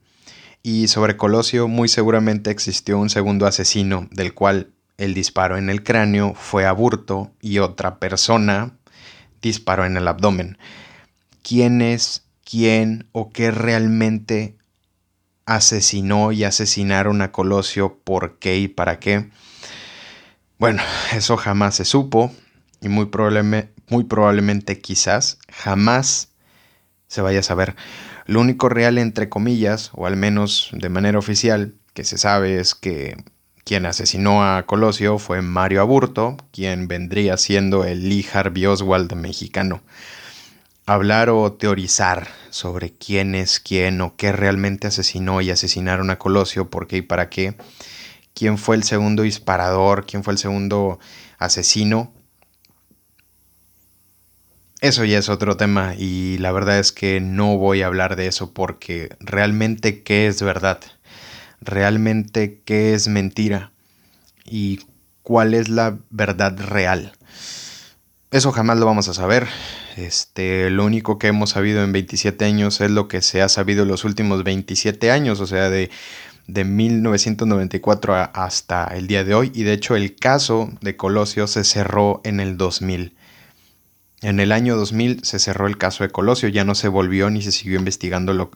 Y 0.63 0.89
sobre 0.89 1.17
Colosio 1.17 1.69
muy 1.69 1.89
seguramente 1.89 2.51
existió 2.51 2.99
un 2.99 3.11
segundo 3.11 3.47
asesino, 3.47 4.09
del 4.11 4.35
cual 4.35 4.73
el 4.99 5.15
disparo 5.15 5.57
en 5.57 5.71
el 5.71 5.83
cráneo 5.83 6.35
fue 6.35 6.67
aburto 6.67 7.33
y 7.41 7.59
otra 7.59 7.99
persona 7.99 8.77
disparó 9.41 9.87
en 9.87 9.97
el 9.97 10.07
abdomen. 10.07 10.59
¿Quién 11.43 11.81
es 11.81 12.25
quién 12.45 13.09
o 13.13 13.31
qué 13.31 13.51
realmente 13.51 14.57
asesinó 15.47 16.33
y 16.33 16.45
asesinaron 16.45 17.23
a 17.23 17.33
Colosio? 17.33 17.99
¿Por 18.05 18.39
qué 18.39 18.59
y 18.59 18.69
para 18.69 18.99
qué? 18.99 19.31
Bueno, 20.59 20.83
eso 21.13 21.37
jamás 21.37 21.77
se 21.77 21.85
supo 21.85 22.33
y 22.83 22.89
muy, 22.89 23.09
muy 23.89 24.05
probablemente 24.05 24.81
quizás 24.81 25.39
jamás 25.51 26.29
se 27.07 27.23
vaya 27.23 27.41
a 27.41 27.45
saber. 27.45 27.77
Lo 28.31 28.41
único 28.41 28.69
real, 28.69 28.99
entre 28.99 29.29
comillas, 29.29 29.91
o 29.93 30.07
al 30.07 30.15
menos 30.15 30.69
de 30.71 30.89
manera 30.89 31.19
oficial, 31.19 31.75
que 31.95 32.05
se 32.05 32.17
sabe 32.17 32.61
es 32.61 32.77
que 32.77 33.17
quien 33.65 33.87
asesinó 33.87 34.45
a 34.45 34.67
Colosio 34.67 35.19
fue 35.19 35.43
Mario 35.43 35.81
Aburto, 35.81 36.37
quien 36.53 36.87
vendría 36.87 37.37
siendo 37.37 37.85
el 37.85 38.09
Lee 38.09 38.25
Harvey 38.33 38.67
Oswald 38.67 39.13
mexicano. 39.15 39.83
Hablar 40.87 41.29
o 41.29 41.55
teorizar 41.55 42.29
sobre 42.51 42.93
quién 42.93 43.35
es 43.35 43.59
quién 43.59 44.01
o 44.01 44.15
qué 44.15 44.31
realmente 44.31 44.87
asesinó 44.87 45.41
y 45.41 45.51
asesinaron 45.51 46.11
a 46.11 46.21
Colosio, 46.21 46.71
por 46.71 46.87
qué 46.87 46.99
y 46.99 47.03
para 47.03 47.31
qué, 47.31 47.57
quién 48.33 48.59
fue 48.59 48.77
el 48.77 48.85
segundo 48.85 49.25
disparador, 49.25 50.07
quién 50.07 50.23
fue 50.23 50.35
el 50.35 50.39
segundo 50.39 51.01
asesino, 51.39 52.13
eso 54.81 55.05
ya 55.05 55.19
es 55.19 55.29
otro 55.29 55.57
tema 55.57 55.95
y 55.97 56.39
la 56.39 56.53
verdad 56.53 56.79
es 56.79 56.93
que 56.93 57.21
no 57.21 57.59
voy 57.59 57.83
a 57.83 57.87
hablar 57.87 58.17
de 58.17 58.27
eso 58.27 58.53
porque 58.53 59.15
realmente 59.21 60.03
qué 60.03 60.27
es 60.27 60.43
verdad, 60.43 60.81
realmente 61.61 62.63
qué 62.65 62.95
es 62.95 63.07
mentira 63.09 63.73
y 64.45 64.81
cuál 65.23 65.55
es 65.55 65.69
la 65.69 65.99
verdad 66.11 66.59
real. 66.59 67.13
Eso 68.31 68.53
jamás 68.53 68.79
lo 68.79 68.87
vamos 68.87 69.09
a 69.09 69.15
saber. 69.15 69.49
Este, 69.97 70.71
lo 70.71 70.85
único 70.85 71.19
que 71.19 71.27
hemos 71.27 71.51
sabido 71.51 71.83
en 71.83 71.93
27 71.93 72.45
años 72.45 72.81
es 72.81 72.91
lo 72.91 73.09
que 73.09 73.23
se 73.23 73.43
ha 73.43 73.49
sabido 73.49 73.83
en 73.83 73.89
los 73.89 74.05
últimos 74.05 74.45
27 74.45 75.11
años, 75.11 75.41
o 75.41 75.47
sea, 75.47 75.69
de, 75.69 75.91
de 76.47 76.65
1994 76.65 78.15
hasta 78.33 78.85
el 78.85 79.09
día 79.09 79.25
de 79.25 79.35
hoy. 79.35 79.51
Y 79.53 79.65
de 79.65 79.73
hecho 79.73 79.97
el 79.97 80.15
caso 80.15 80.71
de 80.81 80.97
Colosio 80.97 81.47
se 81.49 81.65
cerró 81.65 82.21
en 82.25 82.41
el 82.41 82.57
2000. 82.57 83.17
En 84.23 84.39
el 84.39 84.53
año 84.53 84.77
2000 84.77 85.25
se 85.25 85.39
cerró 85.39 85.67
el 85.67 85.79
caso 85.79 86.05
de 86.05 86.11
Colosio, 86.11 86.49
ya 86.49 86.65
no 86.65 86.75
se 86.75 86.89
volvió 86.89 87.31
ni 87.31 87.41
se 87.41 87.53
siguió 87.53 87.79
investigando 87.79 88.51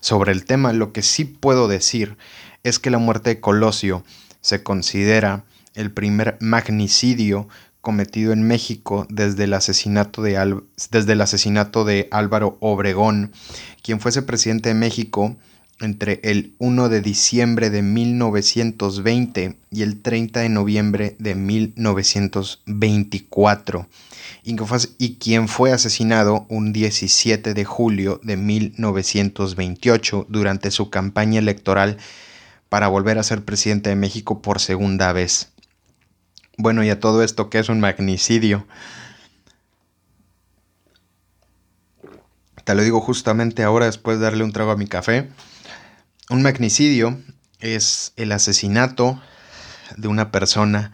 sobre 0.00 0.32
el 0.32 0.44
tema. 0.44 0.72
Lo 0.72 0.92
que 0.92 1.02
sí 1.02 1.24
puedo 1.24 1.66
decir 1.66 2.16
es 2.62 2.78
que 2.78 2.90
la 2.90 2.98
muerte 2.98 3.30
de 3.30 3.40
Colosio 3.40 4.04
se 4.40 4.62
considera 4.62 5.44
el 5.74 5.90
primer 5.90 6.36
magnicidio 6.40 7.48
cometido 7.80 8.32
en 8.32 8.46
México 8.46 9.06
desde 9.10 9.44
el 9.44 9.54
asesinato 9.54 10.22
de, 10.22 10.62
desde 10.90 11.12
el 11.12 11.20
asesinato 11.20 11.84
de 11.84 12.06
Álvaro 12.12 12.56
Obregón, 12.60 13.32
quien 13.82 13.98
fuese 13.98 14.22
presidente 14.22 14.68
de 14.68 14.76
México 14.76 15.36
entre 15.82 16.20
el 16.22 16.54
1 16.58 16.88
de 16.88 17.00
diciembre 17.00 17.70
de 17.70 17.82
1920 17.82 19.56
y 19.70 19.82
el 19.82 20.02
30 20.02 20.40
de 20.40 20.48
noviembre 20.48 21.16
de 21.18 21.34
1924 21.34 23.88
y 24.98 25.16
quien 25.16 25.48
fue 25.48 25.72
asesinado 25.72 26.46
un 26.48 26.72
17 26.72 27.54
de 27.54 27.64
julio 27.64 28.20
de 28.22 28.36
1928 28.36 30.26
durante 30.28 30.70
su 30.70 30.90
campaña 30.90 31.38
electoral 31.38 31.98
para 32.68 32.88
volver 32.88 33.18
a 33.18 33.22
ser 33.22 33.44
presidente 33.44 33.90
de 33.90 33.96
México 33.96 34.42
por 34.42 34.60
segunda 34.60 35.12
vez. 35.12 35.50
Bueno, 36.56 36.82
y 36.82 36.90
a 36.90 37.00
todo 37.00 37.22
esto, 37.22 37.50
¿qué 37.50 37.58
es 37.58 37.68
un 37.68 37.80
magnicidio? 37.80 38.66
Te 42.64 42.74
lo 42.74 42.82
digo 42.82 43.00
justamente 43.00 43.62
ahora 43.62 43.86
después 43.86 44.18
de 44.18 44.24
darle 44.24 44.44
un 44.44 44.52
trago 44.52 44.70
a 44.70 44.76
mi 44.76 44.86
café. 44.86 45.28
Un 46.32 46.40
magnicidio 46.40 47.20
es 47.60 48.14
el 48.16 48.32
asesinato 48.32 49.20
de 49.98 50.08
una 50.08 50.30
persona 50.30 50.92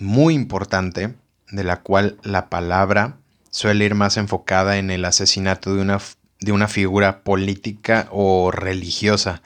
muy 0.00 0.32
importante 0.32 1.14
de 1.50 1.62
la 1.62 1.82
cual 1.82 2.16
la 2.22 2.48
palabra 2.48 3.18
suele 3.50 3.84
ir 3.84 3.94
más 3.94 4.16
enfocada 4.16 4.78
en 4.78 4.90
el 4.90 5.04
asesinato 5.04 5.74
de 5.74 5.82
una, 5.82 6.00
de 6.40 6.52
una 6.52 6.68
figura 6.68 7.20
política 7.22 8.08
o 8.10 8.50
religiosa. 8.50 9.42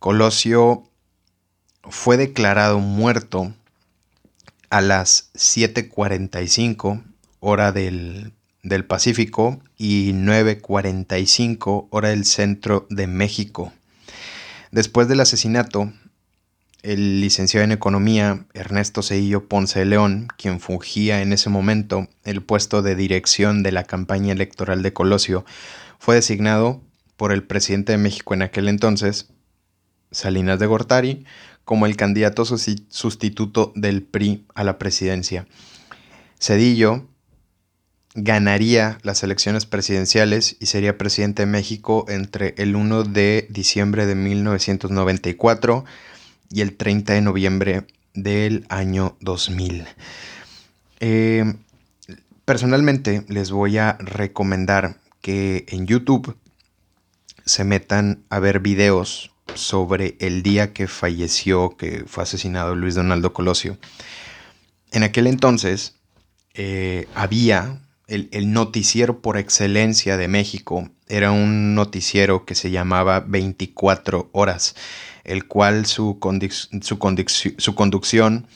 Colosio 0.00 0.90
fue 1.84 2.16
declarado 2.16 2.80
muerto 2.80 3.54
a 4.68 4.80
las 4.80 5.30
7.45 5.34 7.04
hora 7.38 7.70
del, 7.70 8.32
del 8.64 8.84
Pacífico 8.84 9.60
y 9.76 10.10
9.45 10.12 11.86
hora 11.90 12.08
del 12.08 12.24
centro 12.24 12.88
de 12.90 13.06
México. 13.06 13.72
Después 14.70 15.08
del 15.08 15.20
asesinato, 15.20 15.92
el 16.82 17.20
licenciado 17.20 17.64
en 17.64 17.72
Economía 17.72 18.46
Ernesto 18.54 19.02
Cedillo 19.02 19.48
Ponce 19.48 19.80
de 19.80 19.86
León, 19.86 20.28
quien 20.36 20.60
fungía 20.60 21.22
en 21.22 21.32
ese 21.32 21.50
momento 21.50 22.08
el 22.24 22.42
puesto 22.42 22.82
de 22.82 22.94
dirección 22.94 23.62
de 23.62 23.72
la 23.72 23.84
campaña 23.84 24.32
electoral 24.32 24.82
de 24.82 24.92
Colosio, 24.92 25.44
fue 25.98 26.14
designado 26.14 26.82
por 27.16 27.32
el 27.32 27.42
presidente 27.42 27.92
de 27.92 27.98
México 27.98 28.34
en 28.34 28.42
aquel 28.42 28.68
entonces, 28.68 29.28
Salinas 30.10 30.58
de 30.58 30.66
Gortari, 30.66 31.24
como 31.64 31.86
el 31.86 31.96
candidato 31.96 32.44
sustituto 32.44 33.72
del 33.74 34.02
PRI 34.02 34.46
a 34.54 34.64
la 34.64 34.78
presidencia. 34.78 35.46
Cedillo 36.40 37.08
ganaría 38.20 38.98
las 39.02 39.22
elecciones 39.22 39.64
presidenciales 39.64 40.56
y 40.58 40.66
sería 40.66 40.98
presidente 40.98 41.42
de 41.42 41.46
México 41.46 42.04
entre 42.08 42.54
el 42.58 42.74
1 42.74 43.04
de 43.04 43.46
diciembre 43.48 44.06
de 44.06 44.16
1994 44.16 45.84
y 46.50 46.60
el 46.62 46.76
30 46.76 47.12
de 47.12 47.20
noviembre 47.20 47.86
del 48.14 48.66
año 48.68 49.16
2000. 49.20 49.86
Eh, 51.00 51.54
personalmente 52.44 53.24
les 53.28 53.52
voy 53.52 53.78
a 53.78 53.96
recomendar 54.00 54.96
que 55.20 55.64
en 55.68 55.86
YouTube 55.86 56.36
se 57.44 57.62
metan 57.62 58.24
a 58.30 58.40
ver 58.40 58.58
videos 58.58 59.30
sobre 59.54 60.16
el 60.18 60.42
día 60.42 60.72
que 60.72 60.88
falleció, 60.88 61.76
que 61.76 62.04
fue 62.06 62.24
asesinado 62.24 62.74
Luis 62.74 62.96
Donaldo 62.96 63.32
Colosio. 63.32 63.78
En 64.90 65.04
aquel 65.04 65.28
entonces 65.28 65.94
eh, 66.54 67.06
había 67.14 67.80
el, 68.08 68.52
noticiero 68.52 69.20
por 69.20 69.36
excelencia 69.36 70.16
de 70.16 70.28
México, 70.28 70.88
era 71.08 71.30
un 71.30 71.74
noticiero 71.74 72.44
que 72.44 72.54
se 72.54 72.70
llamaba 72.70 73.20
24 73.20 74.30
horas 74.32 74.74
el 75.24 75.46
cual 75.46 75.84
su, 75.84 76.18
su, 76.80 77.74
conducción 77.74 78.46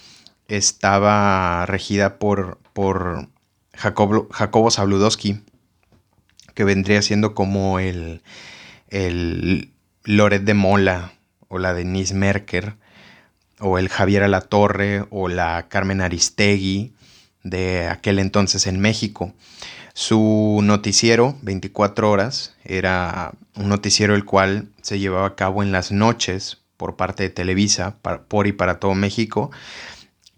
estaba 0.48 1.66
regida 1.66 2.18
por, 2.18 2.58
por 2.72 3.28
Jacobo, 3.74 4.26
Jacobo 4.30 4.70
que 6.54 6.64
vendría 6.64 7.02
siendo 7.02 7.34
como 7.34 7.78
el, 7.78 8.22
el 8.88 9.70
Loret 10.04 10.44
de 10.44 10.54
Mola 10.54 11.12
o 11.48 11.58
la 11.58 11.74
Denise 11.74 12.14
Merker 12.14 12.76
o 13.60 13.76
el 13.76 13.90
Javier 13.90 14.22
Alatorre 14.22 15.04
o 15.10 15.28
la 15.28 15.68
Carmen 15.68 16.00
Aristegui 16.00 16.94
de 17.42 17.88
aquel 17.88 18.18
entonces 18.18 18.66
en 18.66 18.80
México. 18.80 19.32
Su 19.94 20.60
noticiero, 20.62 21.36
24 21.42 22.10
horas, 22.10 22.54
era 22.64 23.32
un 23.56 23.68
noticiero 23.68 24.14
el 24.14 24.24
cual 24.24 24.68
se 24.80 24.98
llevaba 24.98 25.26
a 25.26 25.34
cabo 25.34 25.62
en 25.62 25.72
las 25.72 25.92
noches 25.92 26.58
por 26.76 26.96
parte 26.96 27.22
de 27.24 27.30
Televisa 27.30 27.96
por 28.28 28.46
y 28.46 28.52
para 28.52 28.80
todo 28.80 28.94
México. 28.94 29.50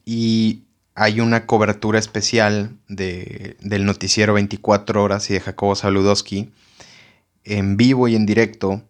Y 0.04 0.64
hay 0.94 1.20
una 1.20 1.46
cobertura 1.46 1.98
especial 1.98 2.76
de, 2.88 3.56
del 3.60 3.84
noticiero 3.84 4.34
24 4.34 5.02
horas 5.02 5.30
y 5.30 5.34
de 5.34 5.40
Jacobo 5.40 5.74
Saludowski 5.74 6.52
en 7.44 7.76
vivo 7.76 8.08
y 8.08 8.16
en 8.16 8.26
directo 8.26 8.82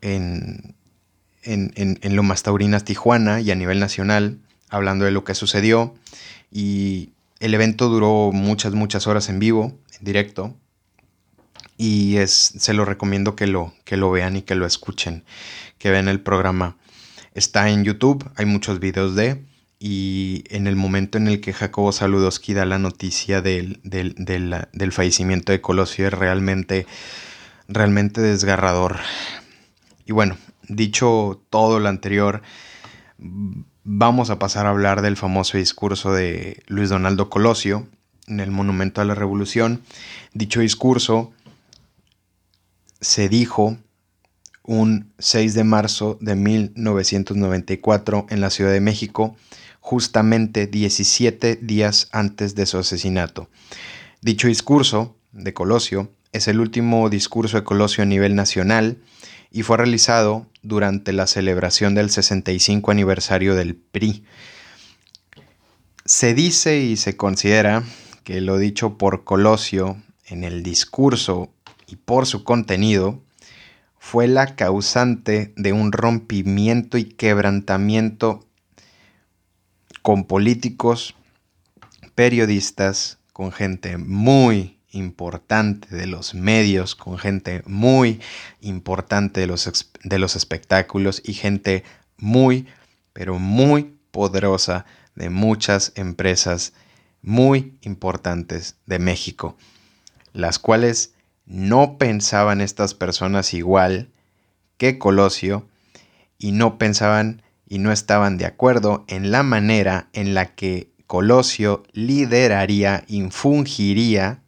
en, 0.00 0.74
en, 1.42 1.72
en, 1.76 1.98
en 2.02 2.16
Lomas 2.16 2.42
Taurinas, 2.42 2.84
Tijuana 2.84 3.40
y 3.40 3.50
a 3.50 3.54
nivel 3.54 3.80
nacional, 3.80 4.38
hablando 4.68 5.04
de 5.04 5.10
lo 5.10 5.24
que 5.24 5.34
sucedió. 5.34 5.94
Y 6.50 7.12
el 7.40 7.54
evento 7.54 7.88
duró 7.88 8.30
muchas, 8.32 8.74
muchas 8.74 9.06
horas 9.06 9.28
en 9.28 9.38
vivo, 9.38 9.78
en 9.98 10.04
directo. 10.04 10.56
Y 11.76 12.16
es, 12.16 12.32
se 12.32 12.74
lo 12.74 12.84
recomiendo 12.84 13.36
que 13.36 13.46
lo, 13.46 13.72
que 13.84 13.96
lo 13.96 14.10
vean 14.10 14.36
y 14.36 14.42
que 14.42 14.54
lo 14.54 14.66
escuchen 14.66 15.24
que 15.78 15.90
ven 15.90 16.08
el 16.08 16.20
programa. 16.20 16.76
Está 17.34 17.70
en 17.70 17.84
YouTube, 17.84 18.28
hay 18.36 18.46
muchos 18.46 18.80
videos 18.80 19.14
de, 19.14 19.44
y 19.78 20.44
en 20.48 20.66
el 20.66 20.76
momento 20.76 21.18
en 21.18 21.28
el 21.28 21.40
que 21.40 21.52
Jacobo 21.52 21.92
Saludowski 21.92 22.52
da 22.52 22.66
la 22.66 22.78
noticia 22.78 23.40
del, 23.40 23.80
del, 23.84 24.92
fallecimiento 24.92 25.52
de 25.52 25.60
Colosio 25.60 26.08
es 26.08 26.12
realmente, 26.12 26.86
realmente 27.68 28.20
desgarrador. 28.20 28.98
Y 30.04 30.12
bueno, 30.12 30.36
dicho 30.68 31.44
todo 31.48 31.78
lo 31.78 31.88
anterior, 31.88 32.42
vamos 33.90 34.28
a 34.28 34.38
pasar 34.38 34.66
a 34.66 34.68
hablar 34.68 35.00
del 35.00 35.16
famoso 35.16 35.56
discurso 35.56 36.12
de 36.12 36.62
Luis 36.66 36.90
Donaldo 36.90 37.30
Colosio 37.30 37.88
en 38.26 38.38
el 38.38 38.50
Monumento 38.50 39.00
a 39.00 39.06
la 39.06 39.14
Revolución. 39.14 39.80
Dicho 40.34 40.60
discurso 40.60 41.32
se 43.00 43.30
dijo 43.30 43.78
un 44.62 45.10
6 45.18 45.54
de 45.54 45.64
marzo 45.64 46.18
de 46.20 46.34
1994 46.34 48.26
en 48.28 48.42
la 48.42 48.50
Ciudad 48.50 48.72
de 48.72 48.82
México, 48.82 49.36
justamente 49.80 50.66
17 50.66 51.56
días 51.56 52.10
antes 52.12 52.54
de 52.54 52.66
su 52.66 52.76
asesinato. 52.76 53.48
Dicho 54.20 54.48
discurso 54.48 55.16
de 55.32 55.54
Colosio 55.54 56.12
es 56.32 56.46
el 56.46 56.60
último 56.60 57.08
discurso 57.08 57.56
de 57.56 57.64
Colosio 57.64 58.02
a 58.02 58.06
nivel 58.06 58.34
nacional 58.34 58.98
y 59.50 59.62
fue 59.62 59.78
realizado 59.78 60.46
durante 60.62 61.12
la 61.12 61.26
celebración 61.26 61.94
del 61.94 62.10
65 62.10 62.90
aniversario 62.90 63.54
del 63.54 63.76
PRI. 63.76 64.24
Se 66.04 66.34
dice 66.34 66.78
y 66.78 66.96
se 66.96 67.16
considera 67.16 67.84
que 68.24 68.40
lo 68.40 68.58
dicho 68.58 68.98
por 68.98 69.24
Colosio 69.24 69.96
en 70.26 70.44
el 70.44 70.62
discurso 70.62 71.50
y 71.86 71.96
por 71.96 72.26
su 72.26 72.44
contenido 72.44 73.22
fue 73.98 74.26
la 74.28 74.54
causante 74.54 75.52
de 75.56 75.72
un 75.72 75.92
rompimiento 75.92 76.98
y 76.98 77.04
quebrantamiento 77.04 78.46
con 80.02 80.24
políticos, 80.24 81.14
periodistas, 82.14 83.18
con 83.32 83.52
gente 83.52 83.98
muy 83.98 84.77
importante 84.90 85.94
de 85.94 86.06
los 86.06 86.34
medios, 86.34 86.94
con 86.94 87.18
gente 87.18 87.62
muy 87.66 88.20
importante 88.60 89.40
de 89.40 89.46
los, 89.46 89.90
de 90.02 90.18
los 90.18 90.36
espectáculos 90.36 91.22
y 91.24 91.34
gente 91.34 91.84
muy, 92.16 92.66
pero 93.12 93.38
muy 93.38 93.94
poderosa 94.10 94.86
de 95.14 95.30
muchas 95.30 95.92
empresas 95.96 96.72
muy 97.22 97.76
importantes 97.82 98.76
de 98.86 98.98
México, 98.98 99.56
las 100.32 100.58
cuales 100.58 101.14
no 101.44 101.98
pensaban 101.98 102.60
estas 102.60 102.94
personas 102.94 103.54
igual 103.54 104.10
que 104.76 104.98
Colosio 104.98 105.68
y 106.38 106.52
no 106.52 106.78
pensaban 106.78 107.42
y 107.66 107.78
no 107.78 107.92
estaban 107.92 108.38
de 108.38 108.46
acuerdo 108.46 109.04
en 109.08 109.30
la 109.30 109.42
manera 109.42 110.08
en 110.12 110.34
la 110.34 110.54
que 110.54 110.90
Colosio 111.06 111.82
lideraría, 111.92 113.04
infungiría 113.08 114.42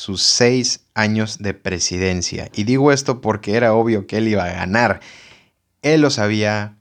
sus 0.00 0.22
seis 0.22 0.86
años 0.94 1.40
de 1.40 1.52
presidencia. 1.52 2.48
Y 2.54 2.64
digo 2.64 2.90
esto 2.90 3.20
porque 3.20 3.54
era 3.54 3.74
obvio 3.74 4.06
que 4.06 4.16
él 4.16 4.28
iba 4.28 4.44
a 4.44 4.52
ganar. 4.54 5.00
Él 5.82 6.00
lo 6.00 6.08
sabía, 6.08 6.78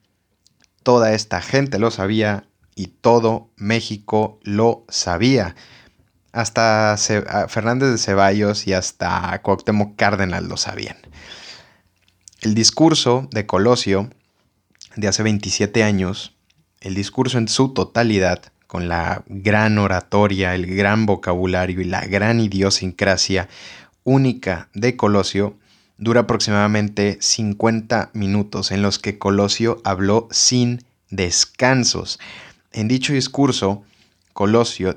toda 0.84 1.12
esta 1.12 1.42
gente 1.42 1.80
lo 1.80 1.92
sabía 1.92 2.46
y 2.76 2.88
todo 2.88 3.50
México 3.58 4.40
lo 4.44 4.86
sabía 4.88 5.54
hasta 6.32 6.96
Fernández 7.50 7.92
de 7.92 7.98
Ceballos 7.98 8.68
y 8.68 8.72
hasta 8.74 9.38
Cuauhtémoc 9.42 9.98
Cárdenas 9.98 10.44
lo 10.44 10.56
sabían. 10.56 10.96
El 12.40 12.56
discurso 12.56 13.28
de 13.32 13.46
Colosio 13.46 14.12
de 14.96 15.10
hace 15.10 15.24
27 15.24 15.84
años, 15.84 16.38
el 16.80 16.96
discurso 16.96 17.38
en 17.38 17.50
su 17.50 17.74
totalidad, 17.74 18.54
con 18.70 18.88
la 18.88 19.24
gran 19.26 19.80
oratoria, 19.80 20.54
el 20.54 20.68
gran 20.68 21.08
vocabulario 21.08 21.82
y 21.82 21.86
la 21.86 22.06
gran 22.06 22.40
idiosincrasia 22.40 23.50
única 24.04 24.70
de 24.76 24.96
Colosio, 24.96 25.58
dura 25.98 26.22
aproximadamente 26.22 27.18
50 27.20 28.12
minutos 28.14 28.70
en 28.70 28.84
los 28.84 29.00
que 29.00 29.18
Colosio 29.18 29.82
habló 29.84 30.28
sin 30.30 30.86
descansos. 31.10 32.20
En 32.72 32.88
dicho 32.88 33.12
discurso, 33.12 33.82
Colosio, 34.34 34.96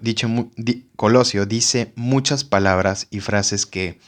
Colosio 0.97 1.47
dice 1.47 1.93
muchas 1.97 2.45
palabras 2.45 3.07
y 3.11 3.21
frases 3.21 3.65
que 3.65 3.99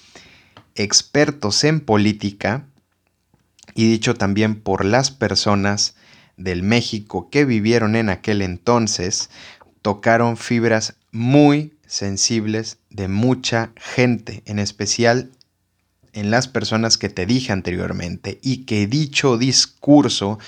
expertos 0.74 1.64
en 1.64 1.80
política, 1.80 2.66
y 3.74 3.88
dicho 3.88 4.14
también 4.14 4.60
por 4.60 4.84
las 4.84 5.10
personas 5.10 5.94
del 6.36 6.62
México 6.62 7.28
que 7.30 7.44
vivieron 7.44 7.96
en 7.96 8.08
aquel 8.08 8.42
entonces, 8.42 9.30
tocaron 9.82 10.36
fibras 10.36 10.96
muy 11.12 11.74
sensibles 11.86 12.78
de 12.90 13.08
mucha 13.08 13.72
gente, 13.76 14.42
en 14.46 14.58
especial 14.58 15.30
en 16.12 16.30
las 16.30 16.48
personas 16.48 16.96
que 16.96 17.08
te 17.08 17.26
dije 17.26 17.52
anteriormente, 17.52 18.38
y 18.42 18.64
que 18.64 18.86
dicho 18.86 19.36
discurso 19.36 20.38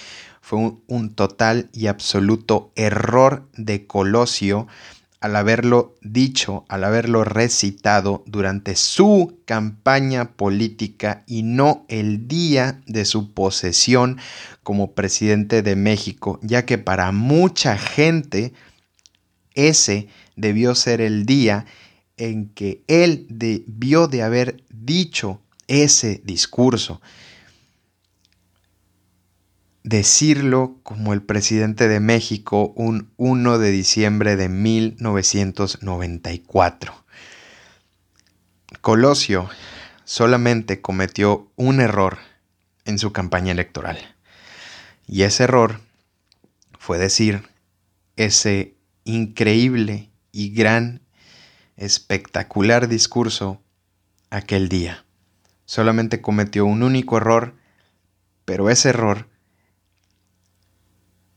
fue 0.40 0.74
un, 0.86 1.14
total 1.14 1.68
y 1.72 1.88
absoluto 1.88 2.72
error 2.76 3.48
de 3.56 3.86
Colosio 3.86 4.68
al 5.26 5.34
haberlo 5.34 5.96
dicho, 6.02 6.64
al 6.68 6.84
haberlo 6.84 7.24
recitado 7.24 8.22
durante 8.26 8.76
su 8.76 9.40
campaña 9.44 10.36
política 10.36 11.24
y 11.26 11.42
no 11.42 11.84
el 11.88 12.28
día 12.28 12.80
de 12.86 13.04
su 13.04 13.34
posesión 13.34 14.18
como 14.62 14.92
presidente 14.92 15.62
de 15.62 15.74
México, 15.74 16.38
ya 16.42 16.64
que 16.64 16.78
para 16.78 17.10
mucha 17.10 17.76
gente 17.76 18.52
ese 19.54 20.06
debió 20.36 20.76
ser 20.76 21.00
el 21.00 21.26
día 21.26 21.66
en 22.16 22.48
que 22.50 22.84
él 22.86 23.26
debió 23.28 24.06
de 24.06 24.22
haber 24.22 24.62
dicho 24.70 25.40
ese 25.66 26.22
discurso 26.24 27.00
decirlo 29.86 30.78
como 30.82 31.12
el 31.12 31.22
presidente 31.22 31.86
de 31.86 32.00
México 32.00 32.72
un 32.74 33.12
1 33.18 33.60
de 33.60 33.70
diciembre 33.70 34.34
de 34.34 34.48
1994. 34.48 37.04
Colosio 38.80 39.48
solamente 40.04 40.80
cometió 40.80 41.52
un 41.54 41.80
error 41.80 42.18
en 42.84 42.98
su 42.98 43.12
campaña 43.12 43.52
electoral. 43.52 44.16
Y 45.06 45.22
ese 45.22 45.44
error 45.44 45.78
fue 46.80 46.98
decir 46.98 47.44
ese 48.16 48.74
increíble 49.04 50.10
y 50.32 50.52
gran, 50.52 51.00
espectacular 51.76 52.88
discurso 52.88 53.62
aquel 54.30 54.68
día. 54.68 55.04
Solamente 55.64 56.20
cometió 56.20 56.66
un 56.66 56.82
único 56.82 57.18
error, 57.18 57.54
pero 58.44 58.68
ese 58.68 58.88
error 58.88 59.28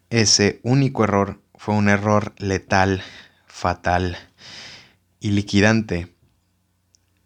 ese 0.10 0.60
único 0.64 1.04
error 1.04 1.42
fue 1.56 1.76
un 1.76 1.90
error 1.90 2.34
letal, 2.38 3.04
fatal 3.46 4.18
y 5.20 5.32
liquidante, 5.32 6.16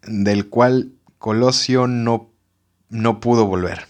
del 0.04 0.50
cual 0.50 0.94
Colosio 1.18 1.88
no, 1.88 2.32
no 2.90 3.20
pudo 3.20 3.46
volver, 3.46 3.88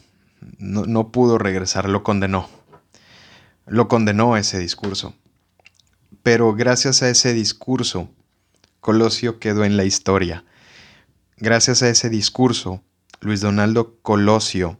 no, 0.58 0.86
no 0.86 1.12
pudo 1.12 1.38
regresar, 1.38 1.90
lo 1.90 2.04
condenó. 2.04 2.50
Lo 3.66 3.88
condenó 3.88 4.36
ese 4.36 4.60
discurso. 4.60 5.16
Pero 6.22 6.54
gracias 6.54 7.02
a 7.02 7.10
ese 7.10 7.34
discurso, 7.34 8.10
Colosio 8.82 9.40
quedó 9.40 9.64
en 9.64 9.78
la 9.78 9.86
historia. 9.86 10.44
Gracias 11.38 11.82
a 11.82 11.90
ese 11.90 12.10
discurso, 12.10 12.84
Luis 13.22 13.40
Donaldo 13.40 13.98
Colosio 14.02 14.80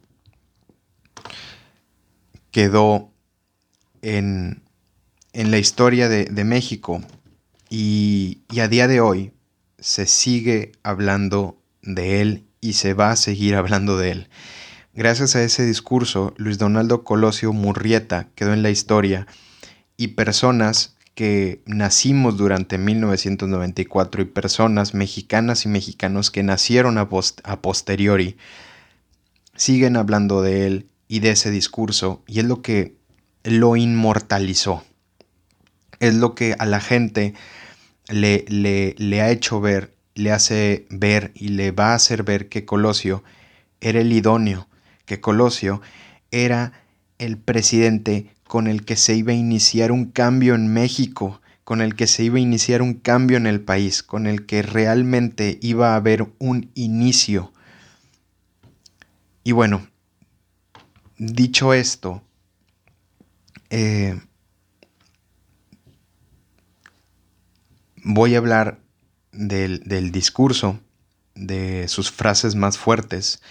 quedó 2.52 3.13
en, 4.04 4.62
la 5.34 5.58
historia 5.58 6.10
de, 6.10 6.44
México 6.44 7.02
y, 7.70 8.42
y, 8.52 8.60
a 8.60 8.68
día 8.68 8.88
de 8.88 9.02
hoy 9.02 9.34
se 9.80 10.06
sigue 10.06 10.74
hablando 10.84 11.58
de 11.82 12.22
él 12.22 12.44
y 12.62 12.74
se 12.74 12.94
va 12.94 13.12
a 13.12 13.16
seguir 13.16 13.56
hablando 13.56 13.98
de 13.98 14.12
él. 14.12 14.30
Gracias 14.94 15.36
a 15.36 15.44
ese 15.44 15.66
discurso, 15.66 16.36
Luis 16.38 16.60
Donaldo 16.60 17.04
Colosio 17.04 17.52
Murrieta 17.52 18.30
quedó 18.36 18.54
en 18.54 18.62
la 18.62 18.70
historia 18.70 19.26
y 19.98 20.10
personas 20.10 20.96
que 21.16 21.62
nacimos 21.66 22.38
durante 22.38 22.78
1994 22.78 24.22
y 24.22 24.26
personas 24.26 24.94
mexicanas 24.94 25.66
y 25.66 25.70
mexicanos 25.70 26.32
que 26.32 26.44
nacieron 26.44 26.98
a, 26.98 27.08
a 27.44 27.62
posteriori 27.62 28.38
siguen 29.56 29.96
hablando 29.96 30.42
de 30.42 30.68
él 30.68 30.88
y 31.08 31.20
de 31.20 31.32
ese 31.32 31.52
discurso 31.52 32.24
y 32.28 32.40
es 32.40 32.46
lo 32.46 32.62
que 32.62 32.96
lo 33.44 33.76
inmortalizó. 33.76 34.84
Es 36.00 36.16
lo 36.16 36.36
que 36.36 36.56
a 36.58 36.66
la 36.66 36.80
gente 36.80 37.34
le, 38.10 38.46
le, 38.48 39.22
ha 39.22 39.30
hecho 39.30 39.62
ver, 39.62 39.94
le 40.16 40.32
hace 40.32 40.86
ver 40.90 41.32
y 41.36 41.50
le 41.50 41.72
va 41.72 41.92
a 41.92 41.96
hacer 41.96 42.24
ver 42.24 42.50
que 42.50 42.66
Colosio 42.66 43.24
era 43.82 44.02
el 44.02 44.12
idóneo, 44.12 44.68
que 45.06 45.20
Colosio 45.20 45.82
era 46.32 46.74
el 47.20 47.38
presidente 47.38 48.28
con 48.44 48.68
el 48.68 48.86
que 48.86 48.96
se 48.96 49.16
iba 49.16 49.32
a 49.32 49.36
iniciar 49.36 49.92
un 49.92 50.06
cambio 50.06 50.56
en 50.56 50.72
México, 50.72 51.42
con 51.64 51.82
el 51.82 51.96
que 51.96 52.08
se 52.08 52.24
iba 52.24 52.38
a 52.38 52.42
iniciar 52.42 52.82
un 52.82 52.96
cambio 52.96 53.38
en 53.38 53.48
el 53.48 53.62
país, 53.62 54.04
con 54.04 54.28
el 54.28 54.46
que 54.46 54.62
realmente 54.62 55.58
iba 55.62 55.94
a 55.94 55.96
haber 55.96 56.28
un 56.40 56.70
inicio. 56.74 57.54
Y 59.44 59.54
bueno, 59.54 59.88
dicho 61.18 61.74
esto, 61.74 62.22
eh, 63.76 64.22
voy 68.04 68.36
a 68.36 68.38
hablar 68.38 68.80
del, 69.32 69.80
del, 69.86 70.12
discurso, 70.12 70.80
de 71.34 71.88
sus 71.88 72.12
frases 72.12 72.54
más 72.54 72.78
fuertes, 72.78 73.42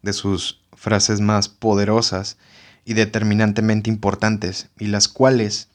de 0.00 0.14
sus 0.14 0.62
frases 0.72 1.20
más 1.20 1.50
poderosas 1.50 2.38
y 2.86 2.94
determinantemente 2.94 3.90
importantes, 3.90 4.70
y 4.78 4.86
las 4.86 5.08
cuales 5.08 5.68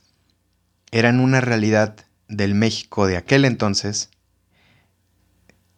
eran 0.92 1.20
una 1.20 1.40
realidad 1.40 1.96
del 2.28 2.56
México 2.56 3.06
de 3.06 3.18
aquel 3.18 3.46
entonces, 3.46 4.10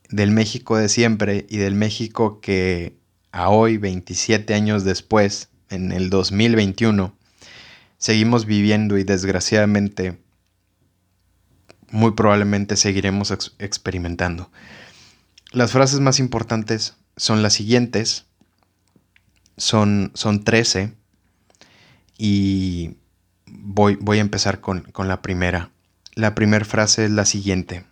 del 0.07 0.31
México 0.31 0.77
de 0.77 0.88
siempre 0.88 1.45
y 1.49 1.57
del 1.57 1.75
México 1.75 2.39
que 2.39 2.95
a 3.33 3.49
hoy, 3.49 3.75
27 3.75 4.53
años 4.53 4.86
después, 4.86 5.49
en 5.69 5.91
el 5.91 6.09
2021, 6.09 7.17
seguimos 8.03 8.45
viviendo 8.45 8.97
y 8.97 9.05
desgraciadamente 9.05 10.19
muy 11.89 12.11
probablemente 12.11 12.75
seguiremos 12.75 13.31
experimentando. 13.59 14.51
Las 15.53 15.71
frases 15.71 16.01
más 16.01 16.19
importantes 16.19 16.97
son 17.15 17.41
las 17.41 17.53
siguientes, 17.53 18.25
son, 19.55 20.11
son 20.15 20.43
13 20.43 20.93
y 22.17 22.97
voy, 23.45 23.95
voy 24.01 24.17
a 24.17 24.21
empezar 24.21 24.59
con, 24.59 24.81
con 24.81 25.07
la 25.07 25.21
primera. 25.21 25.69
La 26.13 26.35
primera 26.35 26.65
frase 26.65 27.05
es 27.05 27.11
la 27.11 27.23
siguiente. 27.23 27.85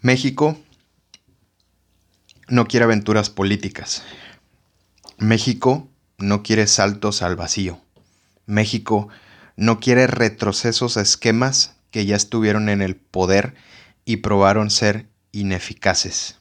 México 0.00 0.58
no 2.48 2.66
quiere 2.66 2.84
aventuras 2.84 3.30
políticas. 3.30 4.02
México 5.18 5.88
no 6.16 6.42
quiere 6.42 6.66
saltos 6.66 7.22
al 7.22 7.36
vacío. 7.36 7.80
México 8.46 9.08
no 9.56 9.80
quiere 9.80 10.06
retrocesos 10.06 10.96
a 10.96 11.02
esquemas 11.02 11.76
que 11.90 12.06
ya 12.06 12.16
estuvieron 12.16 12.68
en 12.68 12.82
el 12.82 12.96
poder 12.96 13.54
y 14.04 14.18
probaron 14.18 14.70
ser 14.70 15.06
ineficaces. 15.32 16.38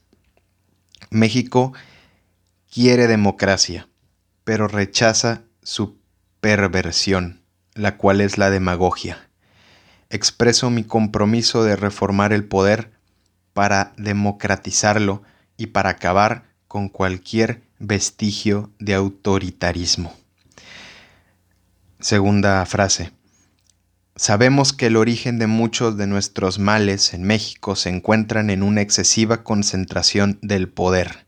México 1.10 1.74
quiere 2.72 3.08
democracia, 3.08 3.88
pero 4.44 4.68
rechaza 4.68 5.42
su 5.64 5.98
perversión, 6.40 7.42
la 7.74 7.98
cual 7.98 8.22
es 8.22 8.38
la 8.38 8.50
demagogia. 8.50 9.28
Expreso 10.10 10.70
mi 10.70 10.84
compromiso 10.84 11.64
de 11.64 11.76
reformar 11.76 12.32
el 12.32 12.46
poder 12.46 12.92
para 13.54 13.94
democratizarlo 13.98 15.24
y 15.58 15.68
para 15.68 15.90
acabar 15.90 16.46
con 16.68 16.90
cualquier 16.90 17.64
vestigio 17.80 18.72
de 18.80 18.94
autoritarismo. 18.94 20.14
Segunda 22.00 22.66
frase. 22.66 23.12
Sabemos 24.16 24.74
que 24.74 24.88
el 24.88 24.96
origen 24.96 25.38
de 25.40 25.48
muchos 25.48 25.98
de 25.98 26.08
nuestros 26.08 26.58
males 26.58 27.14
en 27.14 27.24
México 27.24 27.76
se 27.76 27.90
encuentran 27.90 28.50
en 28.50 28.64
una 28.64 28.82
excesiva 28.82 29.44
concentración 29.44 30.40
del 30.42 30.70
poder. 30.70 31.26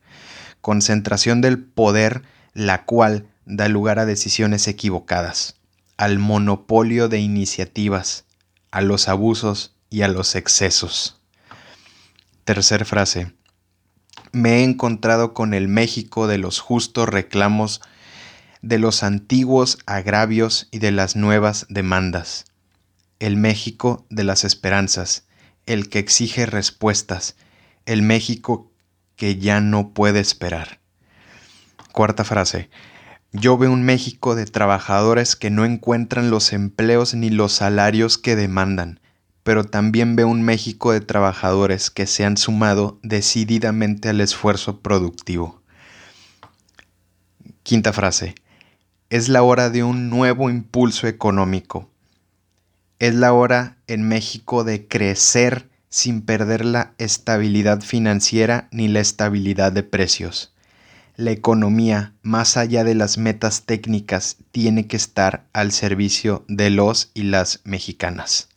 Concentración 0.61 1.41
del 1.41 1.59
poder 1.59 2.23
la 2.53 2.85
cual 2.85 3.27
da 3.45 3.67
lugar 3.67 3.99
a 3.99 4.05
decisiones 4.05 4.67
equivocadas, 4.67 5.55
al 5.97 6.19
monopolio 6.19 7.09
de 7.09 7.19
iniciativas, 7.19 8.25
a 8.71 8.81
los 8.81 9.07
abusos 9.07 9.75
y 9.89 10.01
a 10.01 10.07
los 10.07 10.35
excesos. 10.35 11.21
Tercer 12.43 12.85
frase 12.85 13.33
me 14.31 14.57
he 14.57 14.63
encontrado 14.63 15.33
con 15.33 15.53
el 15.53 15.67
México 15.67 16.27
de 16.27 16.37
los 16.37 16.59
justos 16.59 17.09
reclamos, 17.09 17.81
de 18.61 18.79
los 18.79 19.03
antiguos 19.03 19.79
agravios 19.85 20.67
y 20.71 20.79
de 20.79 20.91
las 20.91 21.15
nuevas 21.15 21.65
demandas, 21.69 22.45
el 23.19 23.37
México 23.37 24.05
de 24.09 24.23
las 24.23 24.43
esperanzas, 24.43 25.25
el 25.65 25.89
que 25.89 25.99
exige 25.99 26.45
respuestas, 26.45 27.35
el 27.85 28.01
México 28.01 28.71
que 29.15 29.37
ya 29.37 29.61
no 29.61 29.93
puede 29.93 30.19
esperar. 30.19 30.79
Cuarta 31.91 32.23
frase. 32.23 32.69
Yo 33.31 33.57
veo 33.57 33.71
un 33.71 33.83
México 33.83 34.35
de 34.35 34.45
trabajadores 34.45 35.35
que 35.35 35.49
no 35.49 35.65
encuentran 35.65 36.31
los 36.31 36.53
empleos 36.53 37.13
ni 37.13 37.29
los 37.29 37.51
salarios 37.51 38.17
que 38.17 38.35
demandan, 38.35 38.99
pero 39.43 39.63
también 39.63 40.15
veo 40.15 40.27
un 40.27 40.41
México 40.41 40.91
de 40.91 41.01
trabajadores 41.01 41.89
que 41.89 42.07
se 42.07 42.25
han 42.25 42.37
sumado 42.37 42.99
decididamente 43.03 44.09
al 44.09 44.21
esfuerzo 44.21 44.81
productivo. 44.81 45.61
Quinta 47.63 47.93
frase. 47.93 48.35
Es 49.09 49.29
la 49.29 49.43
hora 49.43 49.69
de 49.69 49.83
un 49.83 50.09
nuevo 50.09 50.49
impulso 50.49 51.07
económico. 51.07 51.89
Es 52.99 53.15
la 53.15 53.33
hora 53.33 53.77
en 53.87 54.07
México 54.07 54.63
de 54.63 54.87
crecer 54.87 55.69
sin 55.89 56.21
perder 56.21 56.63
la 56.63 56.93
estabilidad 56.97 57.81
financiera 57.81 58.67
ni 58.71 58.87
la 58.87 58.99
estabilidad 58.99 59.71
de 59.71 59.83
precios. 59.83 60.53
La 61.15 61.31
economía, 61.31 62.13
más 62.21 62.55
allá 62.55 62.83
de 62.83 62.95
las 62.95 63.17
metas 63.17 63.63
técnicas, 63.63 64.37
tiene 64.51 64.87
que 64.87 64.95
estar 64.95 65.45
al 65.51 65.71
servicio 65.71 66.45
de 66.47 66.69
los 66.69 67.11
y 67.13 67.23
las 67.23 67.61
mexicanas. 67.65 68.49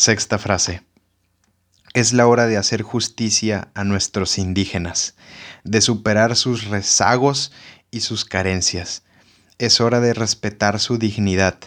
Sexta 0.00 0.38
frase. 0.38 0.82
Es 1.92 2.14
la 2.14 2.26
hora 2.26 2.46
de 2.46 2.56
hacer 2.56 2.80
justicia 2.80 3.68
a 3.74 3.84
nuestros 3.84 4.38
indígenas, 4.38 5.14
de 5.62 5.82
superar 5.82 6.36
sus 6.36 6.68
rezagos 6.68 7.52
y 7.90 8.00
sus 8.00 8.24
carencias. 8.24 9.02
Es 9.58 9.78
hora 9.78 10.00
de 10.00 10.14
respetar 10.14 10.80
su 10.80 10.96
dignidad. 10.96 11.58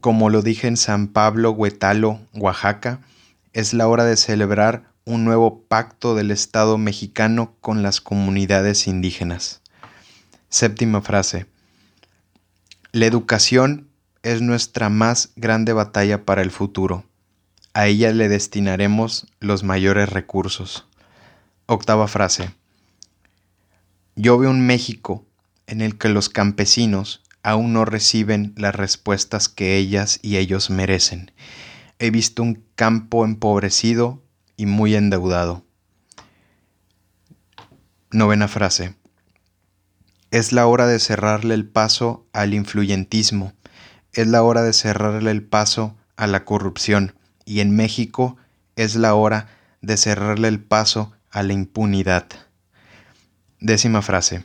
Como 0.00 0.30
lo 0.30 0.40
dije 0.40 0.66
en 0.66 0.78
San 0.78 1.08
Pablo, 1.08 1.50
Huetalo, 1.50 2.20
Oaxaca, 2.32 3.02
es 3.52 3.74
la 3.74 3.86
hora 3.86 4.06
de 4.06 4.16
celebrar 4.16 4.90
un 5.04 5.26
nuevo 5.26 5.60
pacto 5.64 6.14
del 6.14 6.30
Estado 6.30 6.78
mexicano 6.78 7.54
con 7.60 7.82
las 7.82 8.00
comunidades 8.00 8.86
indígenas. 8.86 9.60
Séptima 10.48 11.02
frase. 11.02 11.44
La 12.92 13.04
educación 13.04 13.90
es 14.22 14.40
nuestra 14.40 14.88
más 14.88 15.32
grande 15.36 15.74
batalla 15.74 16.24
para 16.24 16.40
el 16.40 16.50
futuro 16.50 17.04
a 17.78 17.86
ella 17.86 18.10
le 18.10 18.28
destinaremos 18.28 19.28
los 19.38 19.62
mayores 19.62 20.08
recursos. 20.08 20.88
Octava 21.66 22.08
frase. 22.08 22.50
Yo 24.16 24.36
veo 24.36 24.50
un 24.50 24.66
México 24.66 25.24
en 25.68 25.80
el 25.80 25.96
que 25.96 26.08
los 26.08 26.28
campesinos 26.28 27.22
aún 27.44 27.72
no 27.72 27.84
reciben 27.84 28.52
las 28.56 28.74
respuestas 28.74 29.48
que 29.48 29.76
ellas 29.76 30.18
y 30.22 30.38
ellos 30.38 30.70
merecen. 30.70 31.30
He 32.00 32.10
visto 32.10 32.42
un 32.42 32.64
campo 32.74 33.24
empobrecido 33.24 34.24
y 34.56 34.66
muy 34.66 34.96
endeudado. 34.96 35.64
Novena 38.10 38.48
frase. 38.48 38.96
Es 40.32 40.52
la 40.52 40.66
hora 40.66 40.88
de 40.88 40.98
cerrarle 40.98 41.54
el 41.54 41.68
paso 41.68 42.26
al 42.32 42.54
influyentismo. 42.54 43.52
Es 44.12 44.26
la 44.26 44.42
hora 44.42 44.64
de 44.64 44.72
cerrarle 44.72 45.30
el 45.30 45.44
paso 45.44 45.96
a 46.16 46.26
la 46.26 46.44
corrupción 46.44 47.14
y 47.48 47.60
en 47.60 47.74
México 47.74 48.36
es 48.76 48.94
la 48.94 49.14
hora 49.14 49.48
de 49.80 49.96
cerrarle 49.96 50.48
el 50.48 50.60
paso 50.60 51.12
a 51.30 51.42
la 51.42 51.54
impunidad. 51.54 52.26
Décima 53.58 54.02
frase. 54.02 54.44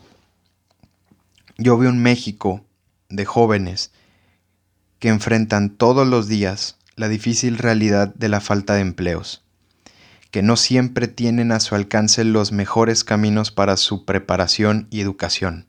Yo 1.58 1.78
veo 1.78 1.90
un 1.90 2.02
México 2.02 2.66
de 3.10 3.26
jóvenes 3.26 3.92
que 5.00 5.10
enfrentan 5.10 5.70
todos 5.70 6.08
los 6.08 6.30
días 6.30 6.78
la 6.96 7.10
difícil 7.10 7.58
realidad 7.58 8.16
de 8.16 8.30
la 8.30 8.40
falta 8.40 8.76
de 8.76 8.82
empleos, 8.82 9.44
que 10.32 10.42
no 10.42 10.56
siempre 10.56 11.10
tienen 11.10 11.52
a 11.52 11.60
su 11.60 11.76
alcance 11.76 12.24
los 12.24 12.54
mejores 12.54 13.04
caminos 13.04 13.52
para 13.52 13.76
su 13.76 14.06
preparación 14.06 14.88
y 14.92 15.02
educación, 15.02 15.68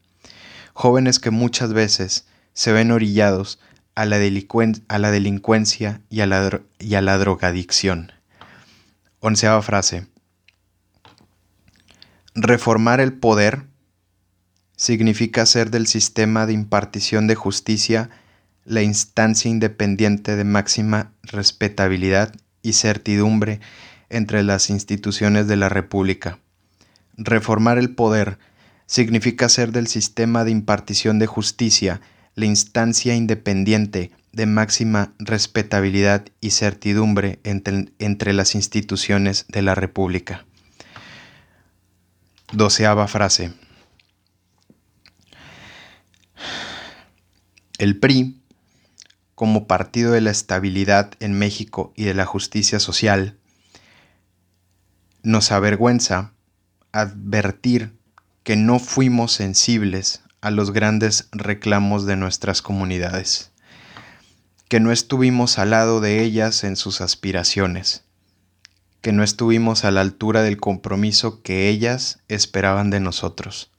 jóvenes 0.72 1.18
que 1.18 1.30
muchas 1.30 1.72
veces 1.72 2.26
se 2.52 2.72
ven 2.72 2.92
orillados 2.92 3.58
a 3.94 4.04
la, 4.04 4.16
a 4.88 4.98
la 4.98 5.10
delincuencia 5.10 6.00
y 6.10 6.20
a 6.20 6.26
la, 6.26 6.62
y 6.78 6.94
a 6.94 7.00
la 7.00 7.18
drogadicción. 7.18 8.12
Onceava 9.20 9.62
frase. 9.62 10.06
Reformar 12.34 13.00
el 13.00 13.12
poder 13.12 13.64
significa 14.76 15.42
hacer 15.42 15.70
del 15.70 15.86
sistema 15.86 16.46
de 16.46 16.52
impartición 16.52 17.26
de 17.26 17.36
justicia 17.36 18.10
la 18.64 18.82
instancia 18.82 19.50
independiente 19.50 20.36
de 20.36 20.44
máxima 20.44 21.12
respetabilidad 21.22 22.34
y 22.62 22.72
certidumbre 22.72 23.60
entre 24.08 24.42
las 24.42 24.70
instituciones 24.70 25.46
de 25.46 25.56
la 25.56 25.68
República. 25.68 26.38
Reformar 27.16 27.78
el 27.78 27.94
poder 27.94 28.38
significa 28.86 29.46
hacer 29.46 29.70
del 29.70 29.86
sistema 29.86 30.44
de 30.44 30.50
impartición 30.50 31.18
de 31.18 31.26
justicia 31.26 32.00
la 32.34 32.46
instancia 32.46 33.14
independiente 33.14 34.10
de 34.32 34.46
máxima 34.46 35.14
respetabilidad 35.18 36.26
y 36.40 36.50
certidumbre 36.50 37.38
entre, 37.44 38.32
las 38.32 38.54
instituciones 38.56 39.46
de 39.48 39.62
la 39.62 39.74
República. 39.74 40.44
Doceava 42.52 43.06
frase. 43.06 43.52
El 47.78 47.98
PRI, 47.98 48.40
como 49.34 49.66
partido 49.66 50.12
de 50.12 50.20
la 50.20 50.30
estabilidad 50.30 51.12
en 51.20 51.38
México 51.38 51.92
y 51.96 52.04
de 52.04 52.14
la 52.14 52.26
justicia 52.26 52.80
social, 52.80 53.38
nos 55.22 55.52
avergüenza 55.52 56.32
advertir 56.92 57.96
que 58.42 58.56
no 58.56 58.78
fuimos 58.78 59.32
sensibles 59.32 60.23
a 60.44 60.50
los 60.50 60.72
grandes 60.72 61.28
reclamos 61.32 62.04
de 62.04 62.16
nuestras 62.16 62.60
comunidades, 62.60 63.50
que 64.68 64.78
no 64.78 64.92
estuvimos 64.92 65.58
al 65.58 65.70
lado 65.70 66.02
de 66.02 66.22
ellas 66.22 66.64
en 66.64 66.76
sus 66.76 67.00
aspiraciones, 67.00 68.04
que 69.00 69.10
no 69.10 69.22
estuvimos 69.24 69.86
a 69.86 69.90
la 69.90 70.02
altura 70.02 70.42
del 70.42 70.58
compromiso 70.58 71.40
que 71.40 71.70
ellas 71.70 72.18
esperaban 72.28 72.90
de 72.90 73.00
nosotros. 73.00 73.70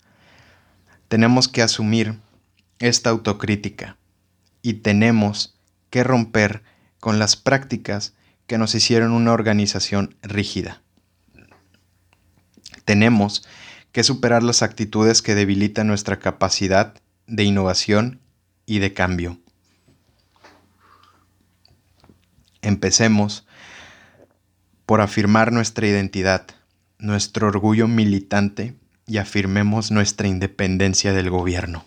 Tenemos 1.08 1.48
que 1.48 1.62
asumir 1.62 2.16
esta 2.80 3.12
autocrítica 3.12 3.98
y 4.64 4.74
tenemos 4.74 5.60
que 5.92 6.04
romper 6.04 6.64
con 7.00 7.20
las 7.20 7.36
prácticas 7.36 8.16
que 8.48 8.58
nos 8.58 8.74
hicieron 8.74 9.12
una 9.12 9.34
organización 9.34 10.16
rígida. 10.24 10.82
Tenemos 12.86 13.48
que 13.96 14.04
superar 14.04 14.44
las 14.44 14.62
actitudes 14.62 15.22
que 15.22 15.36
debilitan 15.36 15.88
nuestra 15.88 16.20
capacidad 16.20 16.96
de 17.28 17.46
innovación 17.46 18.20
y 18.66 18.80
de 18.80 18.94
cambio. 18.94 19.40
Empecemos 22.62 23.48
por 24.86 25.00
afirmar 25.00 25.54
nuestra 25.54 25.88
identidad, 25.88 26.46
nuestro 27.00 27.48
orgullo 27.48 27.88
militante 27.88 28.76
y 29.08 29.16
afirmemos 29.16 29.92
nuestra 29.92 30.28
independencia 30.28 31.14
del 31.14 31.30
gobierno. 31.30 31.86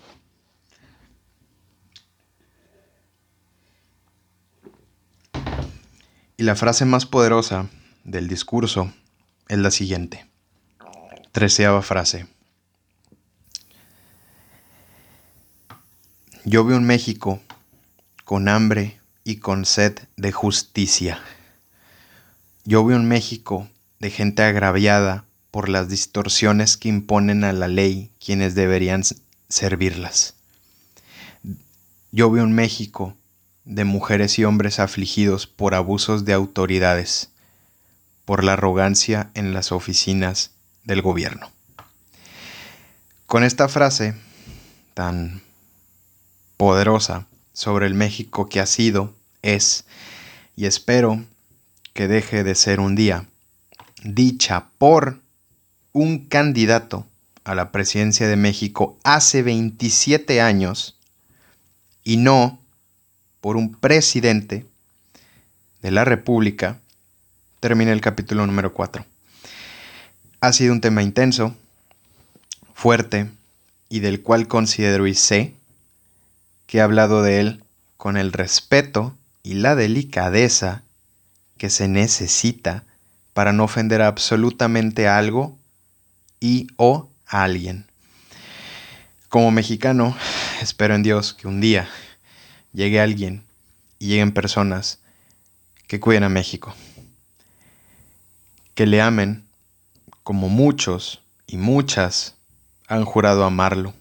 Y 6.39 6.45
la 6.45 6.57
frase 6.57 6.87
más 6.87 7.05
poderosa 7.05 7.69
del 8.05 8.29
discurso 8.29 8.95
es 9.49 9.59
la 9.59 9.71
siguiente. 9.71 10.28
Treceava 11.39 11.83
frase. 11.83 12.27
Yo 16.45 16.65
veo 16.65 16.77
un 16.77 16.85
México 16.85 17.41
con 18.25 18.49
hambre 18.49 18.99
y 19.23 19.37
con 19.37 19.65
sed 19.65 20.01
de 20.17 20.33
justicia. 20.33 21.23
Yo 22.65 22.85
veo 22.85 22.97
un 22.97 23.07
México 23.07 23.69
de 24.01 24.11
gente 24.11 24.43
agraviada 24.43 25.27
por 25.53 25.69
las 25.69 25.89
distorsiones 25.89 26.77
que 26.77 26.89
imponen 26.89 27.45
a 27.45 27.53
la 27.53 27.69
ley 27.69 28.11
quienes 28.19 28.57
deberían 28.57 29.05
servirlas. 29.49 30.35
Yo 32.11 32.33
veo 32.33 32.43
un 32.43 32.53
México 32.53 33.17
de 33.65 33.85
mujeres 33.85 34.41
y 34.41 34.45
hombres 34.45 34.81
afligidos 34.81 35.47
por 35.47 35.77
abusos 35.77 36.25
de 36.25 36.33
autoridades, 36.33 37.31
por 38.25 38.43
la 38.43 38.55
arrogancia 38.55 39.31
en 39.35 39.55
las 39.55 39.71
oficinas 39.71 40.58
del 40.89 41.03
gobierno. 41.03 41.53
Con 43.27 43.45
esta 43.45 43.69
frase 43.69 44.15
tan 44.95 45.43
poderosa 46.57 47.27
sobre 47.53 47.87
el 47.87 47.95
México 47.95 48.49
que 48.49 48.59
ha 48.59 48.67
sido, 48.67 49.15
es 49.43 49.85
y 50.57 50.67
espero 50.67 51.23
que 51.93 52.09
deje 52.09 52.43
de 52.43 52.55
ser 52.55 52.81
un 52.81 52.97
día, 52.97 53.27
dicha 54.03 54.71
por 54.79 55.21
un 55.93 56.27
candidato 56.27 57.07
a 57.45 57.55
la 57.55 57.71
presidencia 57.71 58.27
de 58.27 58.37
México 58.37 58.99
hace 59.05 59.43
27 59.43 60.41
años 60.41 60.97
y 62.03 62.17
no 62.17 62.59
por 63.41 63.57
un 63.57 63.75
presidente 63.75 64.65
de 65.83 65.91
la 65.91 66.05
República, 66.05 66.81
termina 67.61 67.93
el 67.93 68.01
capítulo 68.01 68.47
número 68.47 68.73
4. 68.73 69.05
Ha 70.41 70.53
sido 70.53 70.73
un 70.73 70.81
tema 70.81 71.03
intenso, 71.03 71.57
fuerte 72.73 73.29
y 73.89 73.99
del 73.99 74.23
cual 74.23 74.47
considero 74.47 75.09
y 75.09 75.15
sé 75.15 75.55
que 76.69 76.79
he 76.79 76.81
hablado 76.81 77.23
de 77.23 77.41
él 77.41 77.65
con 77.97 78.17
el 78.17 78.33
respeto 78.33 79.17
y 79.43 79.55
la 79.55 79.75
delicadeza 79.75 80.83
que 81.57 81.71
se 81.71 81.89
necesita 81.89 82.85
para 83.33 83.53
no 83.53 83.65
ofender 83.65 84.01
absolutamente 84.01 85.09
a 85.09 85.19
algo 85.19 85.59
y 86.39 86.69
o 86.77 87.09
a 87.27 87.43
alguien. 87.43 87.87
Como 89.29 89.51
mexicano, 89.51 90.17
espero 90.63 90.95
en 90.95 91.03
Dios 91.03 91.35
que 91.35 91.49
un 91.49 91.61
día 91.61 91.89
llegue 92.73 93.01
alguien 93.01 93.43
y 93.99 94.07
lleguen 94.07 94.31
personas 94.31 95.01
que 95.89 95.99
cuiden 95.99 96.23
a 96.23 96.29
México, 96.29 96.75
que 98.77 98.87
le 98.87 99.01
amen 99.01 99.48
como 100.29 100.51
muchos 100.51 101.23
y 101.47 101.57
muchas 101.57 102.35
han 102.87 103.07
jurado 103.07 103.45
amarlo. 103.45 103.95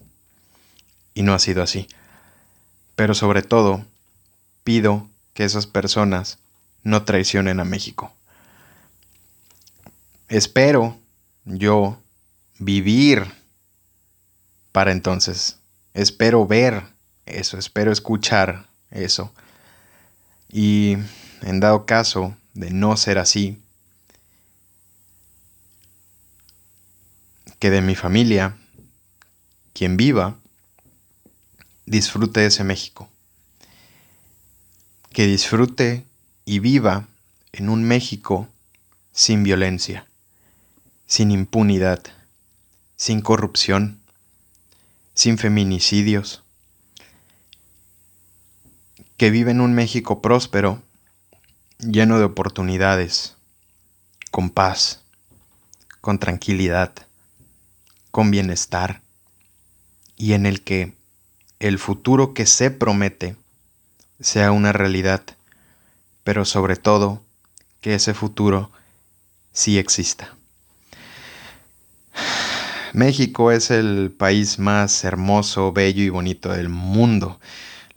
Y 1.14 1.22
no 1.22 1.32
ha 1.32 1.38
sido 1.38 1.62
así. 1.62 1.88
Pero 2.96 3.14
sobre 3.14 3.40
todo, 3.40 3.82
pido 4.62 5.08
que 5.32 5.44
esas 5.44 5.66
personas 5.66 6.38
no 6.82 7.06
traicionen 7.06 7.60
a 7.60 7.64
México. 7.64 8.12
Espero 10.28 10.98
yo 11.46 11.96
vivir 12.58 13.32
para 14.70 14.92
entonces. 14.92 15.56
Espero 15.94 16.46
ver 16.46 16.84
eso, 17.24 17.56
espero 17.56 17.90
escuchar 17.90 18.68
eso. 18.90 19.32
Y 20.46 20.98
en 21.40 21.60
dado 21.60 21.86
caso 21.86 22.36
de 22.52 22.70
no 22.70 22.98
ser 22.98 23.16
así, 23.16 23.62
que 27.58 27.70
de 27.70 27.80
mi 27.80 27.94
familia, 27.94 28.56
quien 29.72 29.96
viva, 29.96 30.36
disfrute 31.86 32.46
ese 32.46 32.62
México. 32.62 33.08
Que 35.12 35.26
disfrute 35.26 36.04
y 36.44 36.60
viva 36.60 37.08
en 37.52 37.68
un 37.68 37.82
México 37.82 38.48
sin 39.12 39.42
violencia, 39.42 40.06
sin 41.06 41.32
impunidad, 41.32 42.02
sin 42.96 43.20
corrupción, 43.20 44.00
sin 45.14 45.36
feminicidios. 45.36 46.42
Que 49.16 49.30
vive 49.30 49.50
en 49.50 49.60
un 49.60 49.74
México 49.74 50.22
próspero, 50.22 50.80
lleno 51.80 52.18
de 52.18 52.24
oportunidades, 52.24 53.34
con 54.30 54.50
paz, 54.50 55.02
con 56.00 56.20
tranquilidad 56.20 57.07
con 58.18 58.32
bienestar 58.32 59.00
y 60.16 60.32
en 60.32 60.44
el 60.44 60.62
que 60.62 60.92
el 61.60 61.78
futuro 61.78 62.34
que 62.34 62.46
se 62.46 62.72
promete 62.72 63.36
sea 64.18 64.50
una 64.50 64.72
realidad, 64.72 65.22
pero 66.24 66.44
sobre 66.44 66.74
todo 66.74 67.22
que 67.80 67.94
ese 67.94 68.14
futuro 68.14 68.72
sí 69.52 69.78
exista. 69.78 70.34
México 72.92 73.52
es 73.52 73.70
el 73.70 74.10
país 74.10 74.58
más 74.58 75.04
hermoso, 75.04 75.72
bello 75.72 76.02
y 76.02 76.08
bonito 76.08 76.50
del 76.50 76.68
mundo. 76.68 77.38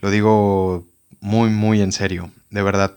Lo 0.02 0.12
digo 0.12 0.86
muy, 1.20 1.50
muy 1.50 1.82
en 1.82 1.92
serio, 1.92 2.30
de 2.52 2.62
verdad. 2.62 2.94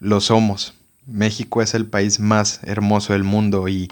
Lo 0.00 0.20
somos. 0.20 0.74
México 1.06 1.62
es 1.62 1.72
el 1.72 1.86
país 1.86 2.20
más 2.20 2.60
hermoso 2.64 3.14
del 3.14 3.24
mundo 3.24 3.68
y 3.68 3.90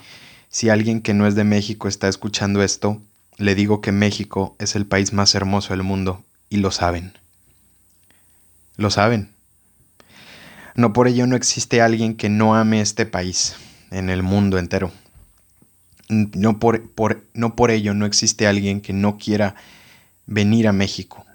si 0.50 0.70
alguien 0.70 1.02
que 1.02 1.14
no 1.14 1.26
es 1.26 1.34
de 1.34 1.44
México 1.44 1.88
está 1.88 2.08
escuchando 2.08 2.62
esto, 2.62 3.02
le 3.36 3.54
digo 3.54 3.80
que 3.80 3.92
México 3.92 4.56
es 4.58 4.76
el 4.76 4.86
país 4.86 5.12
más 5.12 5.34
hermoso 5.34 5.74
del 5.74 5.82
mundo 5.82 6.24
y 6.48 6.56
lo 6.56 6.70
saben. 6.70 7.12
Lo 8.76 8.90
saben. 8.90 9.30
No 10.74 10.92
por 10.92 11.06
ello 11.06 11.26
no 11.26 11.36
existe 11.36 11.82
alguien 11.82 12.16
que 12.16 12.28
no 12.28 12.54
ame 12.54 12.80
este 12.80 13.04
país 13.04 13.56
en 13.90 14.10
el 14.10 14.22
mundo 14.22 14.58
entero. 14.58 14.90
No 16.08 16.58
por, 16.58 16.90
no 17.34 17.54
por 17.54 17.70
ello 17.70 17.92
no 17.92 18.06
existe 18.06 18.46
alguien 18.46 18.80
que 18.80 18.94
no 18.94 19.18
quiera 19.18 19.54
venir 20.26 20.66
a 20.66 20.72
México. 20.72 21.26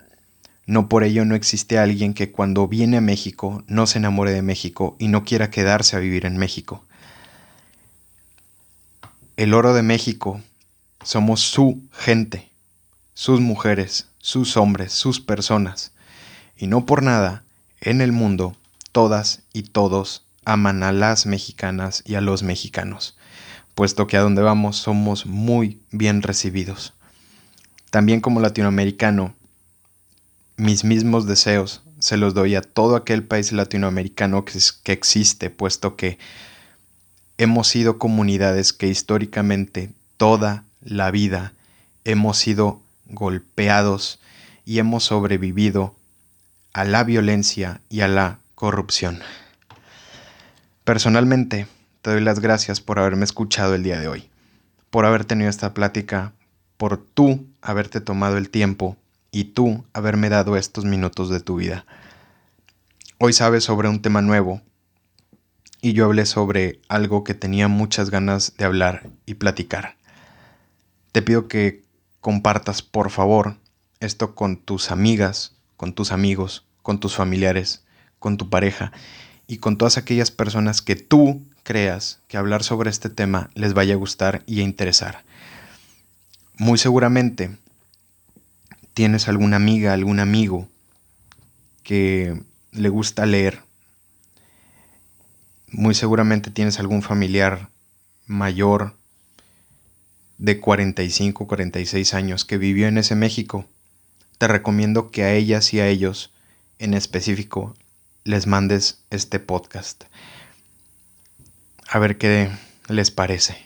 No 0.65 0.89
por 0.89 1.03
ello 1.03 1.23
no 1.25 1.35
existe 1.35 1.77
alguien 1.77 2.13
que 2.13 2.31
cuando 2.31 2.67
viene 2.67 2.97
a 2.97 3.01
México 3.01 3.63
no 3.67 3.85
se 3.85 3.99
enamore 3.99 4.31
de 4.31 4.41
México 4.41 4.95
y 4.97 5.09
no 5.09 5.23
quiera 5.23 5.51
quedarse 5.51 5.95
a 5.95 5.99
vivir 5.99 6.25
en 6.25 6.37
México 6.37 6.83
el 9.37 9.53
oro 9.53 9.73
de 9.73 9.83
México 9.83 10.41
somos 11.03 11.41
su 11.41 11.81
gente, 11.91 12.49
sus 13.13 13.39
mujeres, 13.39 14.07
sus 14.19 14.57
hombres, 14.57 14.93
sus 14.93 15.19
personas. 15.19 15.91
Y 16.57 16.67
no 16.67 16.85
por 16.85 17.03
nada, 17.03 17.43
en 17.81 18.01
el 18.01 18.11
mundo, 18.11 18.55
todas 18.91 19.41
y 19.53 19.63
todos 19.63 20.23
aman 20.45 20.83
a 20.83 20.91
las 20.91 21.25
mexicanas 21.25 22.03
y 22.05 22.15
a 22.15 22.21
los 22.21 22.43
mexicanos, 22.43 23.17
puesto 23.75 24.07
que 24.07 24.17
a 24.17 24.21
donde 24.21 24.41
vamos 24.41 24.77
somos 24.77 25.25
muy 25.25 25.81
bien 25.91 26.21
recibidos. 26.21 26.93
También 27.89 28.21
como 28.21 28.39
latinoamericano, 28.39 29.35
mis 30.57 30.83
mismos 30.83 31.25
deseos 31.25 31.81
se 31.99 32.17
los 32.17 32.33
doy 32.33 32.55
a 32.55 32.61
todo 32.61 32.95
aquel 32.95 33.23
país 33.23 33.51
latinoamericano 33.51 34.45
que, 34.45 34.91
existe, 34.91 35.49
puesto 35.49 35.95
que 35.95 36.17
hemos 37.37 37.67
sido 37.67 37.97
comunidades 37.97 38.73
que 38.73 38.87
históricamente 38.87 39.91
toda 40.17 40.63
la 40.81 41.11
vida 41.11 41.53
hemos 42.05 42.37
sido 42.37 42.81
golpeados 43.05 44.19
y 44.65 44.79
hemos 44.79 45.05
sobrevivido 45.05 45.95
a 46.73 46.85
la 46.85 47.03
violencia 47.03 47.81
y 47.89 48.01
a 48.01 48.07
la 48.07 48.39
corrupción. 48.55 49.19
Personalmente, 50.83 51.67
te 52.01 52.11
doy 52.11 52.21
las 52.21 52.39
gracias 52.39 52.81
por 52.81 52.99
haberme 52.99 53.23
escuchado 53.23 53.75
el 53.75 53.83
día 53.83 53.99
de 53.99 54.07
hoy, 54.07 54.29
por 54.89 55.05
haber 55.05 55.25
tenido 55.25 55.49
esta 55.49 55.73
plática, 55.73 56.33
por 56.77 56.97
tú 56.97 57.45
haberte 57.61 58.01
tomado 58.01 58.37
el 58.37 58.49
tiempo 58.49 58.97
y 59.31 59.45
tú 59.45 59.85
haberme 59.93 60.29
dado 60.29 60.57
estos 60.57 60.85
minutos 60.85 61.29
de 61.29 61.39
tu 61.39 61.55
vida. 61.55 61.85
Hoy 63.19 63.33
sabes 63.33 63.63
sobre 63.63 63.87
un 63.87 64.01
tema 64.01 64.21
nuevo 64.21 64.61
y 65.83 65.91
yo 65.91 66.05
hablé 66.05 66.25
sobre 66.25 66.79
algo 66.87 67.25
que 67.25 67.33
tenía 67.33 67.67
muchas 67.67 68.09
ganas 68.09 68.55
de 68.57 68.63
hablar 68.63 69.09
y 69.25 69.33
platicar. 69.33 69.97
Te 71.11 71.21
pido 71.21 71.49
que 71.49 71.83
compartas, 72.21 72.81
por 72.81 73.11
favor, 73.11 73.57
esto 73.99 74.33
con 74.33 74.55
tus 74.55 74.91
amigas, 74.91 75.57
con 75.75 75.91
tus 75.91 76.13
amigos, 76.13 76.65
con 76.81 77.01
tus 77.01 77.17
familiares, 77.17 77.83
con 78.19 78.37
tu 78.37 78.49
pareja 78.49 78.93
y 79.45 79.57
con 79.57 79.77
todas 79.77 79.97
aquellas 79.97 80.31
personas 80.31 80.81
que 80.81 80.95
tú 80.95 81.43
creas 81.63 82.21
que 82.29 82.37
hablar 82.37 82.63
sobre 82.63 82.89
este 82.89 83.09
tema 83.09 83.49
les 83.53 83.73
vaya 83.73 83.95
a 83.95 83.97
gustar 83.97 84.41
y 84.45 84.61
a 84.61 84.63
interesar. 84.63 85.25
Muy 86.57 86.77
seguramente 86.77 87.57
tienes 88.93 89.27
alguna 89.27 89.57
amiga, 89.57 89.91
algún 89.91 90.21
amigo 90.21 90.69
que 91.83 92.41
le 92.71 92.87
gusta 92.87 93.25
leer 93.25 93.59
muy 95.73 95.95
seguramente 95.95 96.51
tienes 96.51 96.79
algún 96.79 97.01
familiar 97.01 97.69
mayor 98.27 98.95
de 100.37 100.59
45, 100.59 101.47
46 101.47 102.13
años 102.13 102.45
que 102.45 102.57
vivió 102.57 102.87
en 102.87 102.97
ese 102.97 103.15
México. 103.15 103.65
Te 104.37 104.47
recomiendo 104.47 105.09
que 105.09 105.23
a 105.23 105.33
ellas 105.33 105.73
y 105.73 105.79
a 105.79 105.87
ellos 105.87 106.31
en 106.79 106.93
específico 106.93 107.75
les 108.23 108.47
mandes 108.47 109.03
este 109.09 109.39
podcast. 109.39 110.05
A 111.87 111.99
ver 111.99 112.17
qué 112.17 112.49
les 112.87 113.11
parece. 113.11 113.57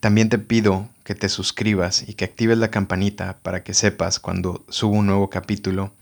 También 0.00 0.28
te 0.28 0.38
pido 0.38 0.88
que 1.04 1.14
te 1.14 1.28
suscribas 1.28 2.08
y 2.08 2.14
que 2.14 2.24
actives 2.24 2.58
la 2.58 2.70
campanita 2.70 3.38
para 3.42 3.62
que 3.62 3.74
sepas 3.74 4.18
cuando 4.18 4.64
subo 4.68 4.96
un 4.96 5.06
nuevo 5.06 5.30
capítulo 5.30 5.92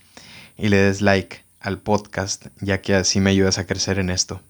y 0.56 0.68
le 0.68 0.78
des 0.78 1.00
like 1.00 1.45
al 1.66 1.78
podcast, 1.78 2.46
ya 2.60 2.80
que 2.80 2.94
así 2.94 3.18
me 3.18 3.30
ayudas 3.30 3.58
a 3.58 3.66
crecer 3.66 3.98
en 3.98 4.08
esto. 4.08 4.40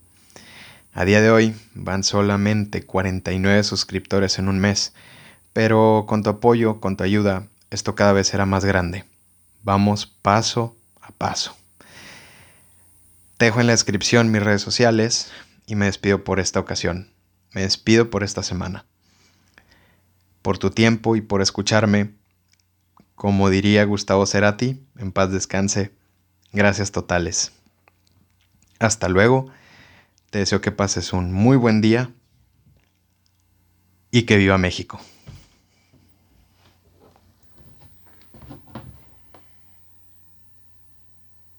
A 0.93 1.07
día 1.07 1.23
de 1.23 1.31
hoy 1.31 1.57
van 1.75 2.05
solamente 2.05 2.85
49 2.85 3.65
suscriptores 3.65 4.39
en 4.39 4.49
un 4.49 4.59
mes, 4.59 4.93
pero 5.55 6.05
con 6.07 6.23
tu 6.23 6.29
apoyo, 6.29 6.79
con 6.79 6.99
tu 6.99 7.05
ayuda, 7.05 7.49
esto 7.71 7.95
cada 7.95 8.13
vez 8.13 8.27
será 8.27 8.45
más 8.45 8.67
grande. 8.67 9.07
Vamos 9.63 10.07
paso 10.07 10.77
a 11.01 11.11
paso. 11.11 11.57
Te 13.39 13.47
dejo 13.47 13.63
en 13.63 13.67
la 13.67 13.73
descripción 13.73 14.31
mis 14.31 14.43
redes 14.43 14.61
sociales 14.61 15.33
y 15.67 15.75
me 15.75 15.87
despido 15.87 16.23
por 16.23 16.39
esta 16.39 16.61
ocasión. 16.61 17.11
Me 17.55 17.63
despido 17.63 18.11
por 18.11 18.25
esta 18.25 18.43
semana. 18.43 18.85
Por 20.43 20.59
tu 20.59 20.69
tiempo 20.71 21.17
y 21.17 21.23
por 21.23 21.41
escucharme. 21.41 22.11
Como 23.15 23.49
diría 23.49 23.85
Gustavo 23.85 24.27
Cerati, 24.27 24.85
en 24.99 25.13
paz 25.13 25.33
descanse. 25.33 25.96
Gracias 26.57 26.91
totales. 26.91 27.53
Hasta 28.79 29.11
luego. 29.11 29.51
Te 30.31 30.39
deseo 30.39 30.63
que 30.63 30.73
pases 30.73 31.13
un 31.13 31.31
muy 31.31 31.59
buen 31.59 31.83
día 31.83 32.15
y 34.11 34.23
que 34.23 34.39
viva 34.39 34.57
México. 34.57 34.99